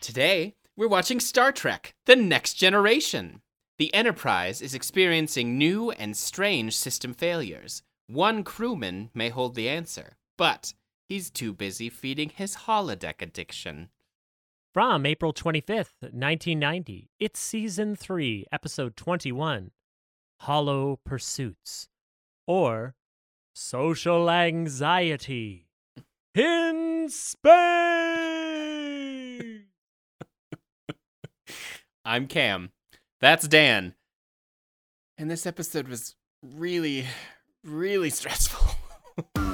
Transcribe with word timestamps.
Today, 0.00 0.54
we're 0.78 0.88
watching 0.88 1.20
Star 1.20 1.52
Trek 1.52 1.94
The 2.06 2.16
Next 2.16 2.54
Generation. 2.54 3.42
The 3.76 3.92
Enterprise 3.92 4.62
is 4.62 4.74
experiencing 4.74 5.58
new 5.58 5.90
and 5.90 6.16
strange 6.16 6.74
system 6.74 7.12
failures. 7.12 7.82
One 8.06 8.42
crewman 8.42 9.10
may 9.12 9.28
hold 9.28 9.54
the 9.54 9.68
answer, 9.68 10.16
but 10.38 10.72
he's 11.06 11.28
too 11.28 11.52
busy 11.52 11.90
feeding 11.90 12.30
his 12.30 12.56
holodeck 12.64 13.20
addiction. 13.20 13.90
From 14.72 15.04
April 15.04 15.34
25th, 15.34 16.00
1990, 16.00 17.10
it's 17.20 17.38
season 17.38 17.94
3, 17.94 18.46
episode 18.50 18.96
21 18.96 19.70
Hollow 20.40 20.98
Pursuits, 21.04 21.90
or 22.46 22.94
Social 23.52 24.30
Anxiety 24.30 25.68
in 26.34 27.06
Space. 27.10 28.09
I'm 32.04 32.26
Cam. 32.26 32.70
That's 33.20 33.46
Dan. 33.46 33.94
And 35.18 35.30
this 35.30 35.44
episode 35.44 35.86
was 35.86 36.16
really, 36.42 37.06
really 37.64 38.10
stressful. 38.10 38.74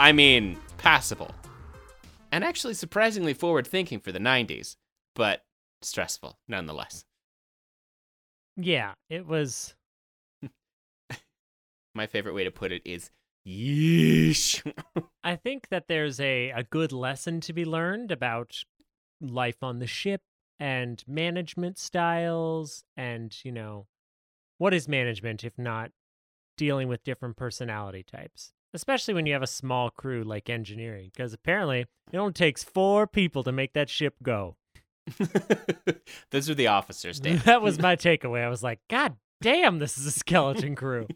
I 0.00 0.12
mean, 0.12 0.56
passable. 0.76 1.34
And 2.30 2.44
actually 2.44 2.74
surprisingly 2.74 3.34
forward 3.34 3.66
thinking 3.66 3.98
for 3.98 4.12
the 4.12 4.20
90s, 4.20 4.76
but 5.14 5.44
stressful 5.82 6.38
nonetheless. 6.46 7.04
Yeah, 8.56 8.94
it 9.10 9.26
was. 9.26 9.74
My 11.94 12.06
favorite 12.06 12.34
way 12.34 12.44
to 12.44 12.50
put 12.50 12.70
it 12.70 12.82
is 12.84 13.10
yeesh. 13.46 14.62
I 15.24 15.36
think 15.36 15.68
that 15.70 15.88
there's 15.88 16.20
a, 16.20 16.50
a 16.50 16.62
good 16.62 16.92
lesson 16.92 17.40
to 17.42 17.52
be 17.52 17.64
learned 17.64 18.12
about 18.12 18.62
life 19.20 19.62
on 19.62 19.78
the 19.80 19.86
ship 19.86 20.20
and 20.60 21.02
management 21.08 21.78
styles 21.78 22.84
and, 22.96 23.36
you 23.44 23.52
know, 23.52 23.86
what 24.58 24.74
is 24.74 24.88
management 24.88 25.44
if 25.44 25.56
not 25.58 25.90
dealing 26.56 26.88
with 26.88 27.04
different 27.04 27.36
personality 27.36 28.04
types? 28.04 28.52
Especially 28.74 29.14
when 29.14 29.26
you 29.26 29.32
have 29.32 29.42
a 29.42 29.46
small 29.46 29.90
crew 29.90 30.22
like 30.22 30.50
engineering, 30.50 31.10
because 31.12 31.32
apparently 31.32 31.86
it 32.12 32.16
only 32.18 32.32
takes 32.32 32.62
four 32.62 33.06
people 33.06 33.42
to 33.44 33.52
make 33.52 33.72
that 33.72 33.88
ship 33.88 34.14
go. 34.22 34.56
Those 36.30 36.50
are 36.50 36.54
the 36.54 36.66
officers, 36.66 37.18
Dan. 37.20 37.40
that 37.44 37.62
was 37.62 37.78
my 37.80 37.96
takeaway. 37.96 38.44
I 38.44 38.48
was 38.48 38.62
like, 38.62 38.80
God 38.90 39.16
damn, 39.40 39.78
this 39.78 39.96
is 39.96 40.06
a 40.06 40.10
skeleton 40.10 40.74
crew. 40.74 41.06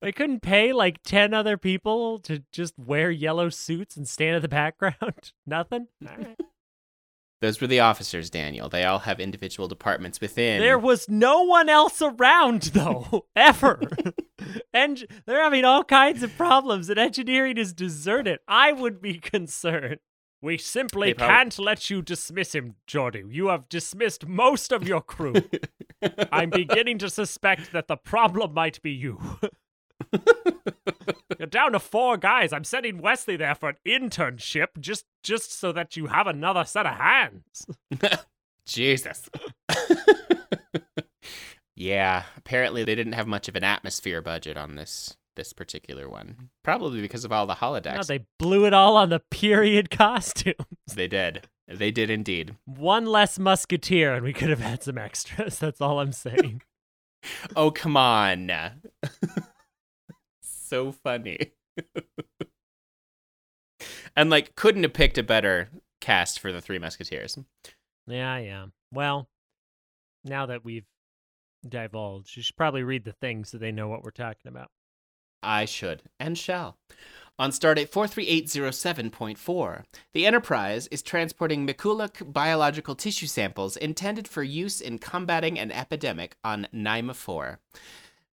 they 0.00 0.10
couldn't 0.12 0.40
pay 0.40 0.72
like 0.72 1.02
10 1.04 1.34
other 1.34 1.56
people 1.56 2.18
to 2.20 2.42
just 2.50 2.74
wear 2.78 3.10
yellow 3.10 3.48
suits 3.48 3.96
and 3.96 4.08
stand 4.08 4.36
in 4.36 4.42
the 4.42 4.48
background. 4.48 5.32
Nothing? 5.46 5.86
All 6.08 6.16
right. 6.16 6.40
Those 7.40 7.60
were 7.60 7.66
the 7.66 7.80
officers, 7.80 8.28
Daniel. 8.28 8.68
They 8.68 8.84
all 8.84 9.00
have 9.00 9.18
individual 9.18 9.66
departments 9.66 10.20
within. 10.20 10.60
There 10.60 10.78
was 10.78 11.08
no 11.08 11.42
one 11.42 11.70
else 11.70 12.02
around, 12.02 12.62
though, 12.74 13.26
ever. 13.36 13.80
and 14.74 15.06
they're 15.24 15.42
having 15.42 15.64
all 15.64 15.82
kinds 15.82 16.22
of 16.22 16.36
problems, 16.36 16.90
and 16.90 16.98
engineering 16.98 17.56
is 17.56 17.72
deserted. 17.72 18.40
I 18.46 18.72
would 18.72 19.00
be 19.00 19.14
concerned. 19.18 20.00
We 20.42 20.56
simply 20.56 21.12
can't 21.12 21.58
let 21.58 21.90
you 21.90 22.00
dismiss 22.00 22.54
him, 22.54 22.76
Geordi. 22.86 23.24
You 23.30 23.48
have 23.48 23.68
dismissed 23.68 24.26
most 24.26 24.72
of 24.72 24.88
your 24.88 25.02
crew. 25.02 25.34
I'm 26.32 26.48
beginning 26.48 26.98
to 26.98 27.10
suspect 27.10 27.72
that 27.72 27.88
the 27.88 27.96
problem 27.96 28.54
might 28.54 28.80
be 28.82 28.90
you. 28.90 29.20
You're 31.38 31.46
down 31.46 31.72
to 31.72 31.78
four 31.80 32.16
guys. 32.16 32.52
I'm 32.52 32.64
sending 32.64 32.98
Wesley 33.02 33.36
there 33.36 33.54
for 33.54 33.70
an 33.70 33.76
internship 33.86 34.68
just 34.78 35.04
just 35.22 35.58
so 35.58 35.72
that 35.72 35.96
you 35.96 36.06
have 36.06 36.26
another 36.26 36.64
set 36.64 36.86
of 36.86 36.96
hands. 36.96 37.66
Jesus. 38.66 39.28
yeah, 41.76 42.24
apparently 42.36 42.84
they 42.84 42.94
didn't 42.94 43.14
have 43.14 43.26
much 43.26 43.48
of 43.48 43.56
an 43.56 43.64
atmosphere 43.64 44.20
budget 44.22 44.56
on 44.56 44.74
this 44.76 45.16
this 45.36 45.52
particular 45.52 46.08
one. 46.08 46.50
Probably 46.62 47.00
because 47.00 47.24
of 47.24 47.32
all 47.32 47.46
the 47.46 47.54
holodecks. 47.54 47.94
No, 47.96 48.02
they 48.02 48.26
blew 48.38 48.66
it 48.66 48.74
all 48.74 48.96
on 48.96 49.08
the 49.10 49.20
period 49.30 49.90
costumes. 49.96 50.56
they 50.94 51.08
did. 51.08 51.48
They 51.68 51.90
did 51.92 52.10
indeed. 52.10 52.56
One 52.64 53.06
less 53.06 53.38
musketeer, 53.38 54.14
and 54.14 54.24
we 54.24 54.32
could 54.32 54.50
have 54.50 54.58
had 54.60 54.82
some 54.82 54.98
extras. 54.98 55.58
That's 55.60 55.80
all 55.80 56.00
I'm 56.00 56.12
saying. 56.12 56.62
Oh, 57.54 57.70
come 57.70 57.98
on. 57.98 58.50
So 60.70 60.92
funny. 60.92 61.50
and 64.16 64.30
like 64.30 64.54
couldn't 64.54 64.84
have 64.84 64.92
picked 64.92 65.18
a 65.18 65.24
better 65.24 65.68
cast 66.00 66.38
for 66.38 66.52
the 66.52 66.60
Three 66.60 66.78
Musketeers. 66.78 67.36
yeah, 68.06 68.38
yeah. 68.38 68.66
Well, 68.92 69.28
now 70.24 70.46
that 70.46 70.64
we've 70.64 70.86
divulged, 71.68 72.36
you 72.36 72.44
should 72.44 72.56
probably 72.56 72.84
read 72.84 73.04
the 73.04 73.14
thing 73.14 73.44
so 73.44 73.58
they 73.58 73.72
know 73.72 73.88
what 73.88 74.04
we're 74.04 74.12
talking 74.12 74.48
about. 74.48 74.68
I 75.42 75.64
should 75.64 76.02
and 76.20 76.38
shall. 76.38 76.76
On 77.36 77.50
Stardate 77.50 77.90
43807.4, 77.90 79.82
the 80.12 80.24
Enterprise 80.24 80.86
is 80.88 81.02
transporting 81.02 81.66
Mikulak 81.66 82.32
biological 82.32 82.94
tissue 82.94 83.26
samples 83.26 83.76
intended 83.76 84.28
for 84.28 84.44
use 84.44 84.80
in 84.80 84.98
combating 85.00 85.58
an 85.58 85.72
epidemic 85.72 86.36
on 86.44 86.68
Nahmi 86.72 87.16
4. 87.16 87.58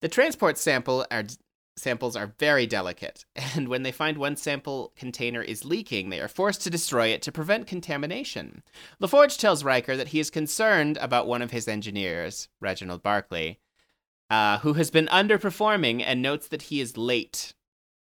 The 0.01 0.07
transport 0.07 0.59
sample 0.59 1.07
are, 1.09 1.23
samples 1.77 2.15
are 2.15 2.33
very 2.39 2.65
delicate, 2.65 3.25
and 3.55 3.67
when 3.67 3.83
they 3.83 3.91
find 3.91 4.17
one 4.17 4.35
sample 4.35 4.93
container 4.95 5.41
is 5.41 5.65
leaking, 5.65 6.09
they 6.09 6.19
are 6.19 6.27
forced 6.27 6.61
to 6.63 6.69
destroy 6.69 7.07
it 7.07 7.21
to 7.23 7.31
prevent 7.31 7.67
contamination. 7.67 8.63
LaForge 9.01 9.37
tells 9.37 9.63
Riker 9.63 9.95
that 9.95 10.09
he 10.09 10.19
is 10.19 10.29
concerned 10.29 10.97
about 10.97 11.27
one 11.27 11.41
of 11.41 11.51
his 11.51 11.67
engineers, 11.67 12.49
Reginald 12.59 13.03
Barclay, 13.03 13.59
uh, 14.29 14.59
who 14.59 14.73
has 14.73 14.91
been 14.91 15.07
underperforming 15.07 16.03
and 16.05 16.21
notes 16.21 16.47
that 16.47 16.63
he 16.63 16.81
is 16.81 16.97
late 16.97 17.53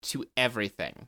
to 0.01 0.25
everything. 0.35 1.07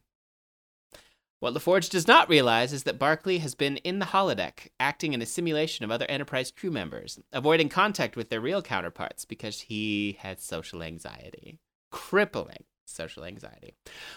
What 1.42 1.56
LaForge 1.56 1.90
does 1.90 2.08
not 2.08 2.30
realize 2.30 2.72
is 2.72 2.84
that 2.84 3.00
Barclay 3.00 3.40
has 3.40 3.56
been 3.56 3.78
in 3.78 3.98
the 3.98 4.06
holodeck, 4.06 4.68
acting 4.80 5.14
in 5.14 5.24
a 5.24 5.26
simulation 5.26 5.84
of 5.84 5.90
other 5.90 6.06
Enterprise 6.08 6.52
crew 6.52 6.70
members, 6.70 7.20
avoiding 7.34 7.68
contact 7.68 8.16
with 8.16 8.30
their 8.30 8.40
real 8.40 8.62
counterparts 8.62 9.26
because 9.26 9.62
he 9.62 10.20
has 10.20 10.44
social 10.44 10.84
anxiety. 10.84 11.58
Crippling 11.92 12.64
social 12.92 13.24
anxiety. 13.24 13.74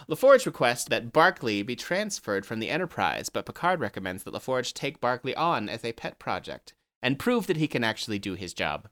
LaForge 0.08 0.46
requests 0.46 0.84
that 0.86 1.12
Barclay 1.12 1.62
be 1.62 1.76
transferred 1.76 2.44
from 2.44 2.58
the 2.58 2.68
Enterprise, 2.68 3.28
but 3.28 3.46
Picard 3.46 3.80
recommends 3.80 4.24
that 4.24 4.34
LaForge 4.34 4.72
take 4.72 5.00
Barclay 5.00 5.34
on 5.34 5.68
as 5.68 5.84
a 5.84 5.92
pet 5.92 6.18
project 6.18 6.74
and 7.02 7.18
prove 7.18 7.46
that 7.46 7.56
he 7.56 7.68
can 7.68 7.84
actually 7.84 8.18
do 8.18 8.34
his 8.34 8.52
job 8.52 8.88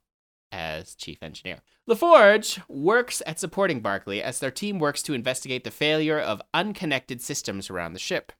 as 0.50 0.94
chief 0.94 1.22
engineer. 1.22 1.58
LaForge 1.88 2.62
works 2.68 3.22
at 3.26 3.40
supporting 3.40 3.80
Barclay 3.80 4.20
as 4.20 4.38
their 4.38 4.50
team 4.50 4.78
works 4.78 5.02
to 5.02 5.14
investigate 5.14 5.64
the 5.64 5.70
failure 5.70 6.18
of 6.18 6.42
unconnected 6.54 7.20
systems 7.20 7.70
around 7.70 7.94
the 7.94 7.98
ship. 7.98 8.32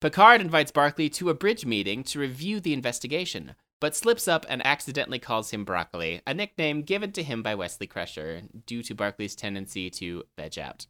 Picard 0.00 0.40
invites 0.40 0.70
Barclay 0.70 1.08
to 1.10 1.28
a 1.28 1.34
bridge 1.34 1.66
meeting 1.66 2.04
to 2.04 2.20
review 2.20 2.60
the 2.60 2.72
investigation, 2.72 3.56
but 3.80 3.94
slips 3.94 4.26
up 4.26 4.44
and 4.48 4.64
accidentally 4.66 5.18
calls 5.18 5.50
him 5.50 5.64
Broccoli, 5.64 6.20
a 6.26 6.34
nickname 6.34 6.82
given 6.82 7.12
to 7.12 7.22
him 7.22 7.42
by 7.42 7.54
Wesley 7.54 7.86
Crusher 7.86 8.42
due 8.66 8.82
to 8.82 8.94
Barclay's 8.94 9.36
tendency 9.36 9.90
to 9.90 10.24
veg 10.36 10.58
out. 10.58 10.86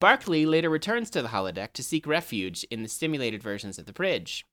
Barclay 0.00 0.44
later 0.44 0.70
returns 0.70 1.10
to 1.10 1.22
the 1.22 1.28
holodeck 1.28 1.72
to 1.74 1.82
seek 1.82 2.06
refuge 2.06 2.64
in 2.64 2.82
the 2.82 2.88
simulated 2.88 3.42
versions 3.42 3.78
of 3.78 3.86
the 3.86 3.92
bridge. 3.92 4.44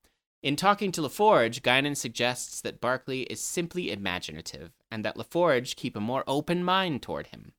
In 0.42 0.56
talking 0.58 0.92
to 0.92 1.02
LaForge, 1.02 1.62
Guinan 1.62 1.96
suggests 1.96 2.60
that 2.62 2.82
Barclay 2.82 3.22
is 3.22 3.40
simply 3.40 3.92
imaginative, 3.92 4.72
and 4.92 5.06
that 5.06 5.16
LaForge 5.16 5.78
keep 5.78 5.96
a 5.96 6.02
more 6.02 6.24
open 6.28 6.64
mind 6.64 7.02
toward 7.02 7.28
him. 7.28 7.54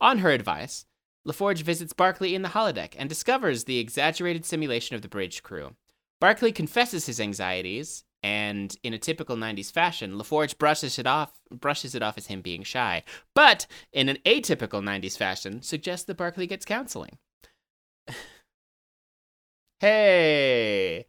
On 0.00 0.18
her 0.18 0.30
advice, 0.30 0.86
LaForge 1.26 1.62
visits 1.62 1.92
Barclay 1.92 2.34
in 2.34 2.42
the 2.42 2.48
holodeck 2.48 2.94
and 2.98 3.08
discovers 3.08 3.64
the 3.64 3.78
exaggerated 3.78 4.44
simulation 4.44 4.96
of 4.96 5.02
the 5.02 5.08
bridge 5.08 5.42
crew. 5.42 5.76
Barclay 6.20 6.52
confesses 6.52 7.06
his 7.06 7.20
anxieties, 7.20 8.04
and 8.22 8.76
in 8.82 8.94
a 8.94 8.98
typical 8.98 9.36
90s 9.36 9.72
fashion, 9.72 10.12
LaForge 10.12 10.58
brushes 10.58 10.98
it 10.98 11.06
off 11.06 11.32
brushes 11.50 11.94
it 11.94 12.02
off 12.02 12.16
as 12.16 12.26
him 12.28 12.40
being 12.40 12.62
shy. 12.62 13.02
But 13.34 13.66
in 13.92 14.08
an 14.08 14.18
atypical 14.24 14.82
90s 14.82 15.16
fashion, 15.16 15.62
suggests 15.62 16.06
that 16.06 16.16
Barclay 16.16 16.46
gets 16.46 16.64
counseling. 16.64 17.18
hey! 19.80 21.06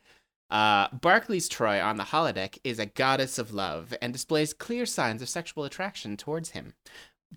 Uh, 0.50 0.88
Barclay's 0.89 1.50
Troi 1.50 1.83
on 1.83 1.98
the 1.98 2.04
holodeck 2.04 2.60
is 2.63 2.77
a 2.77 2.86
goddess 2.86 3.39
of 3.39 3.54
love 3.54 3.94
and 4.01 4.13
displays 4.13 4.54
clear 4.54 4.86
signs 4.86 5.21
of 5.21 5.30
sexual 5.30 5.63
attraction 5.63 6.18
towards 6.18 6.51
him. 6.51 6.74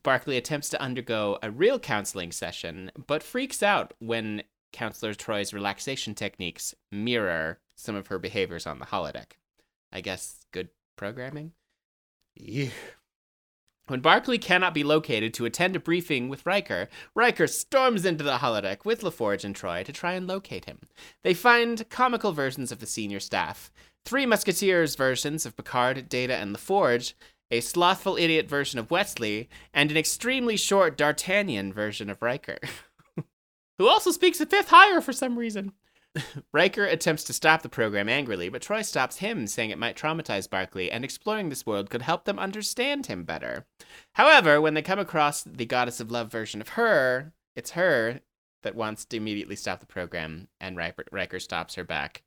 Barclay 0.02 0.37
attempts 0.37 0.69
to 0.70 0.81
undergo 0.81 1.38
a 1.43 1.50
real 1.50 1.79
counseling 1.79 2.31
session, 2.31 2.90
but 3.06 3.22
freaks 3.22 3.62
out 3.62 3.94
when 3.99 4.43
Counselor 4.72 5.14
Troi's 5.14 5.55
relaxation 5.55 6.14
techniques 6.14 6.75
mirror 6.93 7.61
some 7.76 7.94
of 7.96 8.08
her 8.08 8.19
behaviors 8.19 8.67
on 8.67 8.79
the 8.79 8.87
holodeck. 8.87 9.32
I 9.96 10.02
guess 10.02 10.44
good 10.52 10.69
programming? 10.98 11.52
Yeah. 12.34 12.69
When 13.87 14.00
Barclay 14.00 14.37
cannot 14.37 14.75
be 14.75 14.84
located 14.84 15.32
to 15.32 15.46
attend 15.46 15.75
a 15.75 15.81
briefing 15.81 16.28
with 16.28 16.44
Riker, 16.44 16.90
Riker 17.14 17.46
storms 17.46 18.04
into 18.04 18.22
the 18.22 18.37
holodeck 18.37 18.84
with 18.84 19.00
LaForge 19.00 19.43
and 19.43 19.56
Troi 19.56 19.84
to 19.84 19.93
try 19.93 20.12
and 20.12 20.26
locate 20.26 20.66
him. 20.66 20.81
They 21.22 21.32
find 21.32 21.88
comical 21.88 22.32
versions 22.32 22.70
of 22.70 22.81
the 22.81 22.87
senior 22.87 23.20
staff, 23.20 23.72
three 24.04 24.26
Musketeers 24.26 24.96
versions 24.96 25.46
of 25.46 25.56
Picard, 25.56 26.10
Data, 26.10 26.34
and 26.34 26.54
LaForge, 26.54 27.14
a 27.50 27.60
slothful 27.60 28.19
idiot 28.19 28.50
version 28.50 28.78
of 28.78 28.90
Wesley, 28.90 29.48
and 29.72 29.90
an 29.90 29.96
extremely 29.96 30.58
short 30.58 30.98
D'Artagnan 30.98 31.72
version 31.72 32.10
of 32.10 32.20
Riker, 32.20 32.58
who 33.78 33.88
also 33.88 34.10
speaks 34.10 34.43
a 34.43 34.46
fifth 34.46 34.69
higher 34.69 35.00
for 35.00 35.14
some 35.14 35.38
reason. 35.38 35.72
Riker 36.53 36.85
attempts 36.85 37.25
to 37.25 37.33
stop 37.33 37.63
the 37.63 37.69
program 37.69 38.09
angrily, 38.09 38.49
but 38.49 38.63
Troi 38.63 38.85
stops 38.85 39.19
him, 39.19 39.47
saying 39.47 39.71
it 39.71 39.79
might 39.79 39.97
traumatize 39.97 40.49
Barclay, 40.49 40.91
and 40.91 41.05
exploring 41.05 41.49
this 41.49 41.67
world 41.67 41.91
could 41.91 42.03
help 42.03 42.25
them 42.25 42.39
understand 42.39 43.07
him 43.07 43.25
better. 43.25 43.67
However, 44.15 44.61
when 44.61 44.75
they 44.75 44.83
come 44.83 44.99
across 44.99 45.43
the 45.43 45.67
Goddess 45.67 46.01
of 46.01 46.11
Love 46.11 46.31
version 46.31 46.61
of 46.61 46.71
her, 46.71 47.33
it's 47.55 47.73
her 47.73 48.21
that 48.63 48.75
wants 48.75 49.05
to 49.07 49.17
immediately 49.17 49.57
stop 49.57 49.81
the 49.81 49.87
program, 49.87 50.49
and 50.61 50.77
Riker, 50.77 51.05
Riker 51.13 51.39
stops 51.39 51.75
her 51.75 51.85
back. 51.85 52.23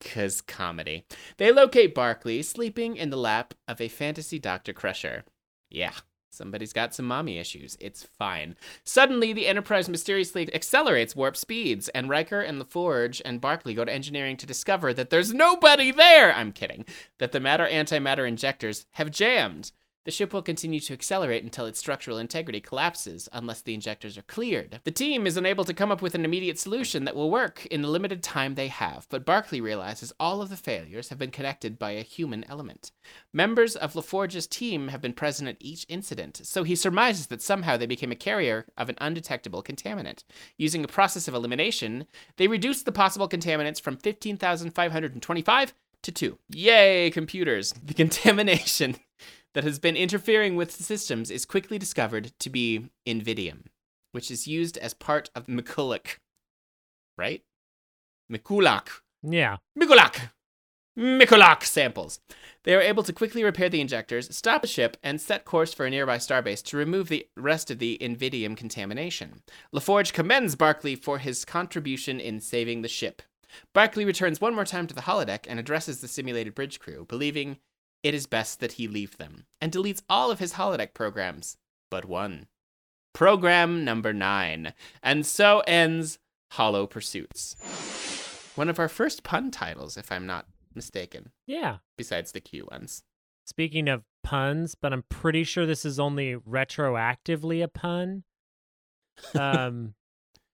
Cause 0.00 0.40
comedy. 0.40 1.06
They 1.38 1.52
locate 1.52 1.94
Barclay 1.94 2.42
sleeping 2.42 2.96
in 2.96 3.10
the 3.10 3.16
lap 3.16 3.54
of 3.66 3.80
a 3.80 3.88
fantasy 3.88 4.38
Dr. 4.38 4.72
Crusher. 4.72 5.24
Yeah, 5.70 5.94
Somebody's 6.34 6.72
got 6.72 6.94
some 6.94 7.06
mommy 7.06 7.38
issues. 7.38 7.76
It's 7.80 8.02
fine. 8.02 8.56
Suddenly, 8.84 9.32
the 9.32 9.46
Enterprise 9.46 9.88
mysteriously 9.88 10.52
accelerates 10.54 11.16
warp 11.16 11.36
speeds, 11.36 11.88
and 11.90 12.08
Riker 12.08 12.40
and 12.40 12.60
LaForge 12.60 13.22
and 13.24 13.40
Barclay 13.40 13.74
go 13.74 13.84
to 13.84 13.92
engineering 13.92 14.36
to 14.38 14.46
discover 14.46 14.92
that 14.94 15.10
there's 15.10 15.32
nobody 15.32 15.90
there. 15.92 16.34
I'm 16.34 16.52
kidding. 16.52 16.84
That 17.18 17.32
the 17.32 17.40
matter 17.40 17.66
antimatter 17.70 18.26
injectors 18.26 18.86
have 18.92 19.10
jammed. 19.10 19.72
The 20.04 20.10
ship 20.10 20.34
will 20.34 20.42
continue 20.42 20.80
to 20.80 20.92
accelerate 20.92 21.44
until 21.44 21.64
its 21.64 21.78
structural 21.78 22.18
integrity 22.18 22.60
collapses 22.60 23.26
unless 23.32 23.62
the 23.62 23.72
injectors 23.72 24.18
are 24.18 24.22
cleared. 24.22 24.80
The 24.84 24.90
team 24.90 25.26
is 25.26 25.38
unable 25.38 25.64
to 25.64 25.72
come 25.72 25.90
up 25.90 26.02
with 26.02 26.14
an 26.14 26.26
immediate 26.26 26.58
solution 26.58 27.04
that 27.04 27.16
will 27.16 27.30
work 27.30 27.64
in 27.66 27.80
the 27.80 27.88
limited 27.88 28.22
time 28.22 28.54
they 28.54 28.68
have, 28.68 29.06
but 29.08 29.24
Barclay 29.24 29.60
realizes 29.60 30.12
all 30.20 30.42
of 30.42 30.50
the 30.50 30.58
failures 30.58 31.08
have 31.08 31.18
been 31.18 31.30
connected 31.30 31.78
by 31.78 31.92
a 31.92 32.02
human 32.02 32.44
element. 32.50 32.92
Members 33.32 33.76
of 33.76 33.94
LaForge's 33.94 34.46
team 34.46 34.88
have 34.88 35.00
been 35.00 35.14
present 35.14 35.48
at 35.48 35.56
each 35.58 35.86
incident, 35.88 36.40
so 36.44 36.64
he 36.64 36.76
surmises 36.76 37.28
that 37.28 37.40
somehow 37.40 37.78
they 37.78 37.86
became 37.86 38.12
a 38.12 38.16
carrier 38.16 38.66
of 38.76 38.90
an 38.90 38.96
undetectable 39.00 39.62
contaminant. 39.62 40.22
Using 40.58 40.84
a 40.84 40.88
process 40.88 41.28
of 41.28 41.34
elimination, 41.34 42.06
they 42.36 42.46
reduce 42.46 42.82
the 42.82 42.92
possible 42.92 43.28
contaminants 43.28 43.80
from 43.80 43.96
15,525 43.96 45.74
to 46.02 46.12
2. 46.12 46.38
Yay, 46.50 47.10
computers! 47.10 47.72
The 47.82 47.94
contamination 47.94 48.96
that 49.54 49.64
has 49.64 49.78
been 49.78 49.96
interfering 49.96 50.56
with 50.56 50.76
the 50.76 50.82
systems 50.82 51.30
is 51.30 51.46
quickly 51.46 51.78
discovered 51.78 52.32
to 52.40 52.50
be 52.50 52.90
Invidium, 53.06 53.66
which 54.12 54.30
is 54.30 54.46
used 54.46 54.76
as 54.78 54.94
part 54.94 55.30
of 55.34 55.46
McCulloch. 55.46 56.18
Right? 57.16 57.42
McCulloch. 58.30 58.88
Yeah. 59.22 59.56
McCulloch! 59.78 60.30
McCulloch 60.98 61.64
samples. 61.64 62.20
They 62.62 62.74
are 62.74 62.80
able 62.80 63.02
to 63.02 63.12
quickly 63.12 63.42
repair 63.42 63.68
the 63.68 63.80
injectors, 63.80 64.34
stop 64.34 64.62
the 64.62 64.68
ship, 64.68 64.96
and 65.02 65.20
set 65.20 65.44
course 65.44 65.74
for 65.74 65.86
a 65.86 65.90
nearby 65.90 66.18
starbase 66.18 66.62
to 66.64 66.76
remove 66.76 67.08
the 67.08 67.26
rest 67.36 67.70
of 67.70 67.78
the 67.78 67.98
Invidium 68.00 68.56
contamination. 68.56 69.42
LaForge 69.74 70.12
commends 70.12 70.54
Barclay 70.54 70.94
for 70.94 71.18
his 71.18 71.44
contribution 71.44 72.20
in 72.20 72.40
saving 72.40 72.82
the 72.82 72.88
ship. 72.88 73.22
Barclay 73.72 74.04
returns 74.04 74.40
one 74.40 74.54
more 74.54 74.64
time 74.64 74.86
to 74.86 74.94
the 74.94 75.02
holodeck 75.02 75.46
and 75.48 75.58
addresses 75.58 76.00
the 76.00 76.08
simulated 76.08 76.54
bridge 76.54 76.78
crew, 76.78 77.04
believing 77.08 77.58
it 78.04 78.14
is 78.14 78.26
best 78.26 78.60
that 78.60 78.72
he 78.72 78.86
leave 78.86 79.16
them, 79.16 79.46
and 79.60 79.72
deletes 79.72 80.02
all 80.08 80.30
of 80.30 80.38
his 80.38 80.52
holodeck 80.52 80.94
programs, 80.94 81.56
but 81.90 82.04
one. 82.04 82.46
Program 83.12 83.84
number 83.84 84.12
nine. 84.12 84.74
And 85.02 85.24
so 85.26 85.60
ends 85.66 86.18
Hollow 86.52 86.86
Pursuits. 86.86 87.56
One 88.56 88.68
of 88.68 88.78
our 88.78 88.88
first 88.88 89.22
pun 89.24 89.50
titles, 89.50 89.96
if 89.96 90.12
I'm 90.12 90.26
not 90.26 90.46
mistaken, 90.74 91.32
Yeah. 91.46 91.78
besides 91.96 92.32
the 92.32 92.40
Q 92.40 92.68
ones. 92.70 93.02
Speaking 93.46 93.88
of 93.88 94.04
puns, 94.22 94.74
but 94.74 94.92
I'm 94.92 95.04
pretty 95.08 95.44
sure 95.44 95.66
this 95.66 95.84
is 95.84 95.98
only 95.98 96.34
retroactively 96.36 97.62
a 97.62 97.68
pun. 97.68 98.24
Um, 99.38 99.94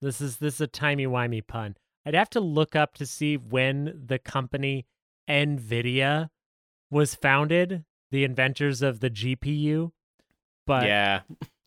this 0.02 0.20
is 0.20 0.36
this 0.36 0.54
is 0.56 0.60
a 0.60 0.66
timey 0.66 1.06
wimey 1.06 1.46
pun. 1.46 1.76
I'd 2.04 2.14
have 2.14 2.28
to 2.30 2.40
look 2.40 2.76
up 2.76 2.94
to 2.96 3.06
see 3.06 3.36
when 3.38 4.02
the 4.06 4.18
company 4.18 4.86
Nvidia 5.28 6.28
was 6.90 7.14
founded, 7.14 7.84
the 8.10 8.24
inventors 8.24 8.82
of 8.82 9.00
the 9.00 9.10
GPU. 9.10 9.92
But 10.66 10.86
yeah. 10.86 11.20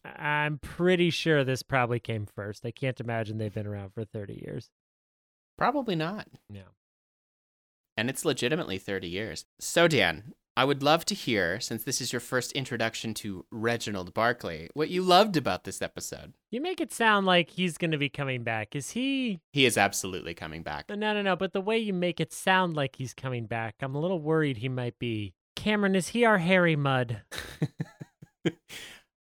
I'm 0.05 0.59
pretty 0.59 1.09
sure 1.09 1.43
this 1.43 1.63
probably 1.63 1.99
came 1.99 2.25
first. 2.25 2.65
I 2.65 2.71
can't 2.71 2.99
imagine 2.99 3.37
they've 3.37 3.53
been 3.53 3.67
around 3.67 3.93
for 3.93 4.03
30 4.03 4.41
years. 4.45 4.69
Probably 5.57 5.95
not. 5.95 6.27
No. 6.49 6.63
And 7.95 8.09
it's 8.09 8.25
legitimately 8.25 8.79
30 8.79 9.07
years. 9.07 9.45
So, 9.59 9.87
Dan, 9.87 10.33
I 10.55 10.65
would 10.65 10.83
love 10.83 11.03
to 11.05 11.15
hear, 11.15 11.59
since 11.59 11.83
this 11.83 12.00
is 12.00 12.13
your 12.13 12.19
first 12.19 12.51
introduction 12.51 13.15
to 13.15 13.44
Reginald 13.50 14.13
Barclay, 14.13 14.69
what 14.75 14.89
you 14.89 15.01
loved 15.01 15.35
about 15.35 15.63
this 15.63 15.81
episode. 15.81 16.33
You 16.51 16.61
make 16.61 16.79
it 16.79 16.94
sound 16.94 17.25
like 17.25 17.50
he's 17.50 17.77
going 17.77 17.89
to 17.89 17.97
be 17.97 18.09
coming 18.09 18.44
back. 18.44 18.75
Is 18.75 18.91
he? 18.91 19.41
He 19.51 19.65
is 19.65 19.77
absolutely 19.77 20.35
coming 20.35 20.61
back. 20.61 20.89
No, 20.89 20.95
no, 20.95 21.21
no. 21.23 21.35
But 21.35 21.53
the 21.53 21.61
way 21.61 21.79
you 21.79 21.91
make 21.91 22.19
it 22.19 22.31
sound 22.31 22.75
like 22.75 22.97
he's 22.97 23.15
coming 23.15 23.47
back, 23.47 23.75
I'm 23.81 23.95
a 23.95 24.00
little 24.00 24.19
worried 24.19 24.57
he 24.57 24.69
might 24.69 25.00
be. 25.00 25.33
Cameron, 25.55 25.95
is 25.95 26.09
he 26.09 26.23
our 26.23 26.38
Harry 26.38 26.75
Mudd? 26.75 27.21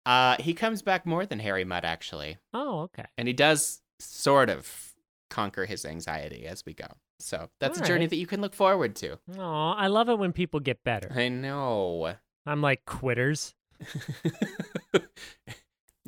uh, 0.07 0.37
he 0.39 0.55
comes 0.55 0.81
back 0.81 1.05
more 1.05 1.27
than 1.27 1.37
Harry 1.37 1.65
Mudd, 1.65 1.85
actually. 1.85 2.39
Oh, 2.51 2.81
okay. 2.81 3.05
And 3.19 3.27
he 3.27 3.33
does 3.33 3.81
sort 3.99 4.49
of 4.49 4.93
conquer 5.29 5.65
his 5.65 5.85
anxiety 5.85 6.47
as 6.47 6.65
we 6.65 6.73
go. 6.73 6.87
So 7.21 7.49
that's 7.59 7.77
All 7.77 7.83
a 7.83 7.87
journey 7.87 8.01
right. 8.05 8.09
that 8.09 8.15
you 8.17 8.27
can 8.27 8.41
look 8.41 8.53
forward 8.53 8.95
to. 8.97 9.17
Oh, 9.37 9.73
I 9.77 9.87
love 9.87 10.09
it 10.09 10.17
when 10.17 10.33
people 10.33 10.59
get 10.59 10.83
better. 10.83 11.11
I 11.15 11.29
know. 11.29 12.15
I'm 12.45 12.61
like 12.61 12.85
quitters. 12.85 13.53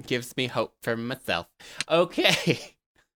Gives 0.07 0.35
me 0.35 0.47
hope 0.47 0.73
for 0.81 0.97
myself. 0.97 1.47
Okay. 1.89 2.75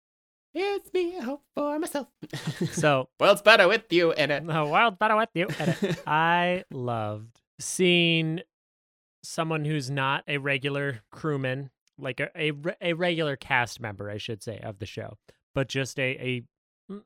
Gives 0.55 0.91
me 0.93 1.19
hope 1.19 1.43
for 1.55 1.79
myself. 1.79 2.07
So, 2.71 3.09
World's 3.19 3.41
better 3.41 3.67
with 3.67 3.91
you 3.91 4.11
in 4.13 4.31
it. 4.31 4.45
the 4.45 4.65
wild 4.65 4.99
battle 4.99 5.17
with 5.17 5.29
you. 5.33 5.47
And 5.59 5.97
I 6.07 6.63
loved 6.71 7.39
seeing 7.59 8.41
someone 9.23 9.65
who's 9.65 9.89
not 9.89 10.23
a 10.27 10.37
regular 10.37 11.01
crewman, 11.11 11.69
like 11.97 12.19
a, 12.19 12.29
a, 12.35 12.51
a 12.81 12.93
regular 12.93 13.35
cast 13.35 13.79
member, 13.79 14.09
I 14.09 14.17
should 14.17 14.43
say, 14.43 14.59
of 14.59 14.79
the 14.79 14.85
show, 14.85 15.17
but 15.55 15.69
just 15.69 15.99
a, 15.99 16.03
a, 16.03 16.43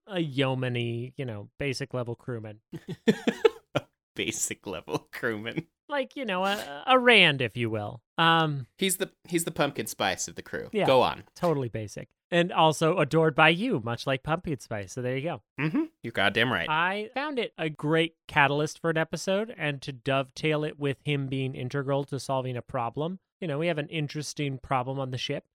a 0.07 0.17
yeomany, 0.17 1.13
you 1.17 1.25
know, 1.25 1.49
basic 1.59 1.93
level 1.93 2.15
crewman. 2.15 2.59
Basic 4.15 4.65
level 4.65 5.07
crewman. 5.11 5.67
Like, 5.87 6.15
you 6.15 6.25
know, 6.25 6.43
a, 6.43 6.83
a 6.87 6.97
Rand, 6.97 7.39
if 7.41 7.55
you 7.55 7.69
will. 7.69 8.01
Um, 8.17 8.65
He's 8.79 8.97
the 8.97 9.11
he's 9.27 9.43
the 9.45 9.51
pumpkin 9.51 9.85
spice 9.85 10.27
of 10.27 10.35
the 10.35 10.41
crew. 10.41 10.69
Yeah. 10.73 10.85
Go 10.87 11.01
on. 11.03 11.23
totally 11.35 11.69
basic. 11.69 12.09
And 12.31 12.51
also 12.51 12.97
adored 12.97 13.35
by 13.35 13.49
you, 13.49 13.79
much 13.85 14.05
like 14.05 14.21
Pumpkin 14.23 14.59
Spice. 14.59 14.91
So 14.91 15.01
there 15.01 15.15
you 15.15 15.23
go. 15.23 15.41
Mm-hmm. 15.61 15.83
You're 16.03 16.11
goddamn 16.11 16.51
right. 16.51 16.67
I 16.67 17.09
found 17.13 17.39
it 17.39 17.53
a 17.57 17.69
great 17.69 18.15
catalyst 18.27 18.79
for 18.81 18.89
an 18.89 18.97
episode 18.97 19.53
and 19.57 19.81
to 19.83 19.93
dovetail 19.93 20.65
it 20.65 20.77
with 20.77 20.97
him 21.05 21.27
being 21.27 21.55
integral 21.55 22.03
to 22.05 22.19
solving 22.19 22.57
a 22.57 22.61
problem. 22.61 23.19
You 23.39 23.47
know, 23.47 23.57
we 23.59 23.67
have 23.67 23.77
an 23.77 23.87
interesting 23.87 24.57
problem 24.57 24.99
on 24.99 25.11
the 25.11 25.17
ship, 25.17 25.45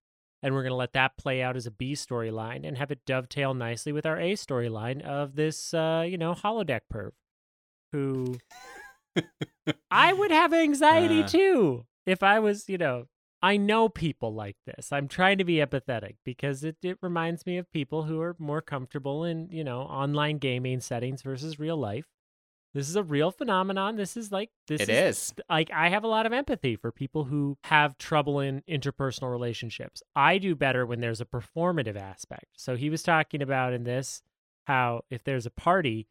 and 0.43 0.53
we're 0.53 0.61
going 0.61 0.71
to 0.71 0.75
let 0.75 0.93
that 0.93 1.17
play 1.17 1.41
out 1.41 1.55
as 1.55 1.65
a 1.65 1.71
B 1.71 1.93
storyline 1.93 2.67
and 2.67 2.77
have 2.77 2.91
it 2.91 3.05
dovetail 3.05 3.53
nicely 3.53 3.91
with 3.91 4.05
our 4.05 4.19
A 4.19 4.33
storyline 4.33 5.01
of 5.01 5.35
this, 5.35 5.73
uh, 5.73 6.05
you 6.07 6.17
know, 6.17 6.33
holodeck 6.33 6.81
perv 6.93 7.11
who 7.93 8.37
I 9.89 10.11
would 10.13 10.31
have 10.31 10.53
anxiety 10.53 11.21
Uh. 11.21 11.27
too 11.27 11.85
if 12.05 12.21
I 12.21 12.39
was, 12.39 12.67
you 12.67 12.77
know, 12.77 13.05
I 13.41 13.57
know 13.57 13.89
people 13.89 14.33
like 14.33 14.57
this. 14.65 14.91
I'm 14.91 15.07
trying 15.07 15.37
to 15.37 15.43
be 15.43 15.55
empathetic 15.55 16.15
because 16.25 16.63
it, 16.63 16.77
it 16.81 16.97
reminds 17.01 17.45
me 17.45 17.57
of 17.57 17.71
people 17.71 18.03
who 18.03 18.21
are 18.21 18.35
more 18.39 18.61
comfortable 18.61 19.23
in, 19.25 19.49
you 19.51 19.63
know, 19.63 19.81
online 19.81 20.37
gaming 20.37 20.79
settings 20.79 21.21
versus 21.21 21.59
real 21.59 21.77
life. 21.77 22.05
This 22.73 22.89
is 22.89 22.95
a 22.95 23.03
real 23.03 23.29
phenomenon. 23.31 23.95
This 23.97 24.17
is 24.17 24.31
like 24.31 24.49
this 24.67 24.81
It 24.81 24.89
is 24.89 25.17
is. 25.17 25.33
like 25.49 25.69
I 25.71 25.89
have 25.89 26.03
a 26.03 26.07
lot 26.07 26.25
of 26.25 26.33
empathy 26.33 26.75
for 26.75 26.91
people 26.91 27.25
who 27.25 27.57
have 27.65 27.97
trouble 27.97 28.39
in 28.39 28.63
interpersonal 28.67 29.31
relationships. 29.31 30.01
I 30.15 30.39
do 30.39 30.55
better 30.55 30.85
when 30.85 30.99
there's 30.99 31.21
a 31.21 31.25
performative 31.25 31.95
aspect. 31.95 32.47
So 32.57 32.75
he 32.75 32.89
was 32.89 33.03
talking 33.03 33.41
about 33.41 33.73
in 33.73 33.83
this 33.83 34.23
how 34.65 35.01
if 35.11 35.23
there's 35.23 35.45
a 35.45 35.51
party 35.51 36.07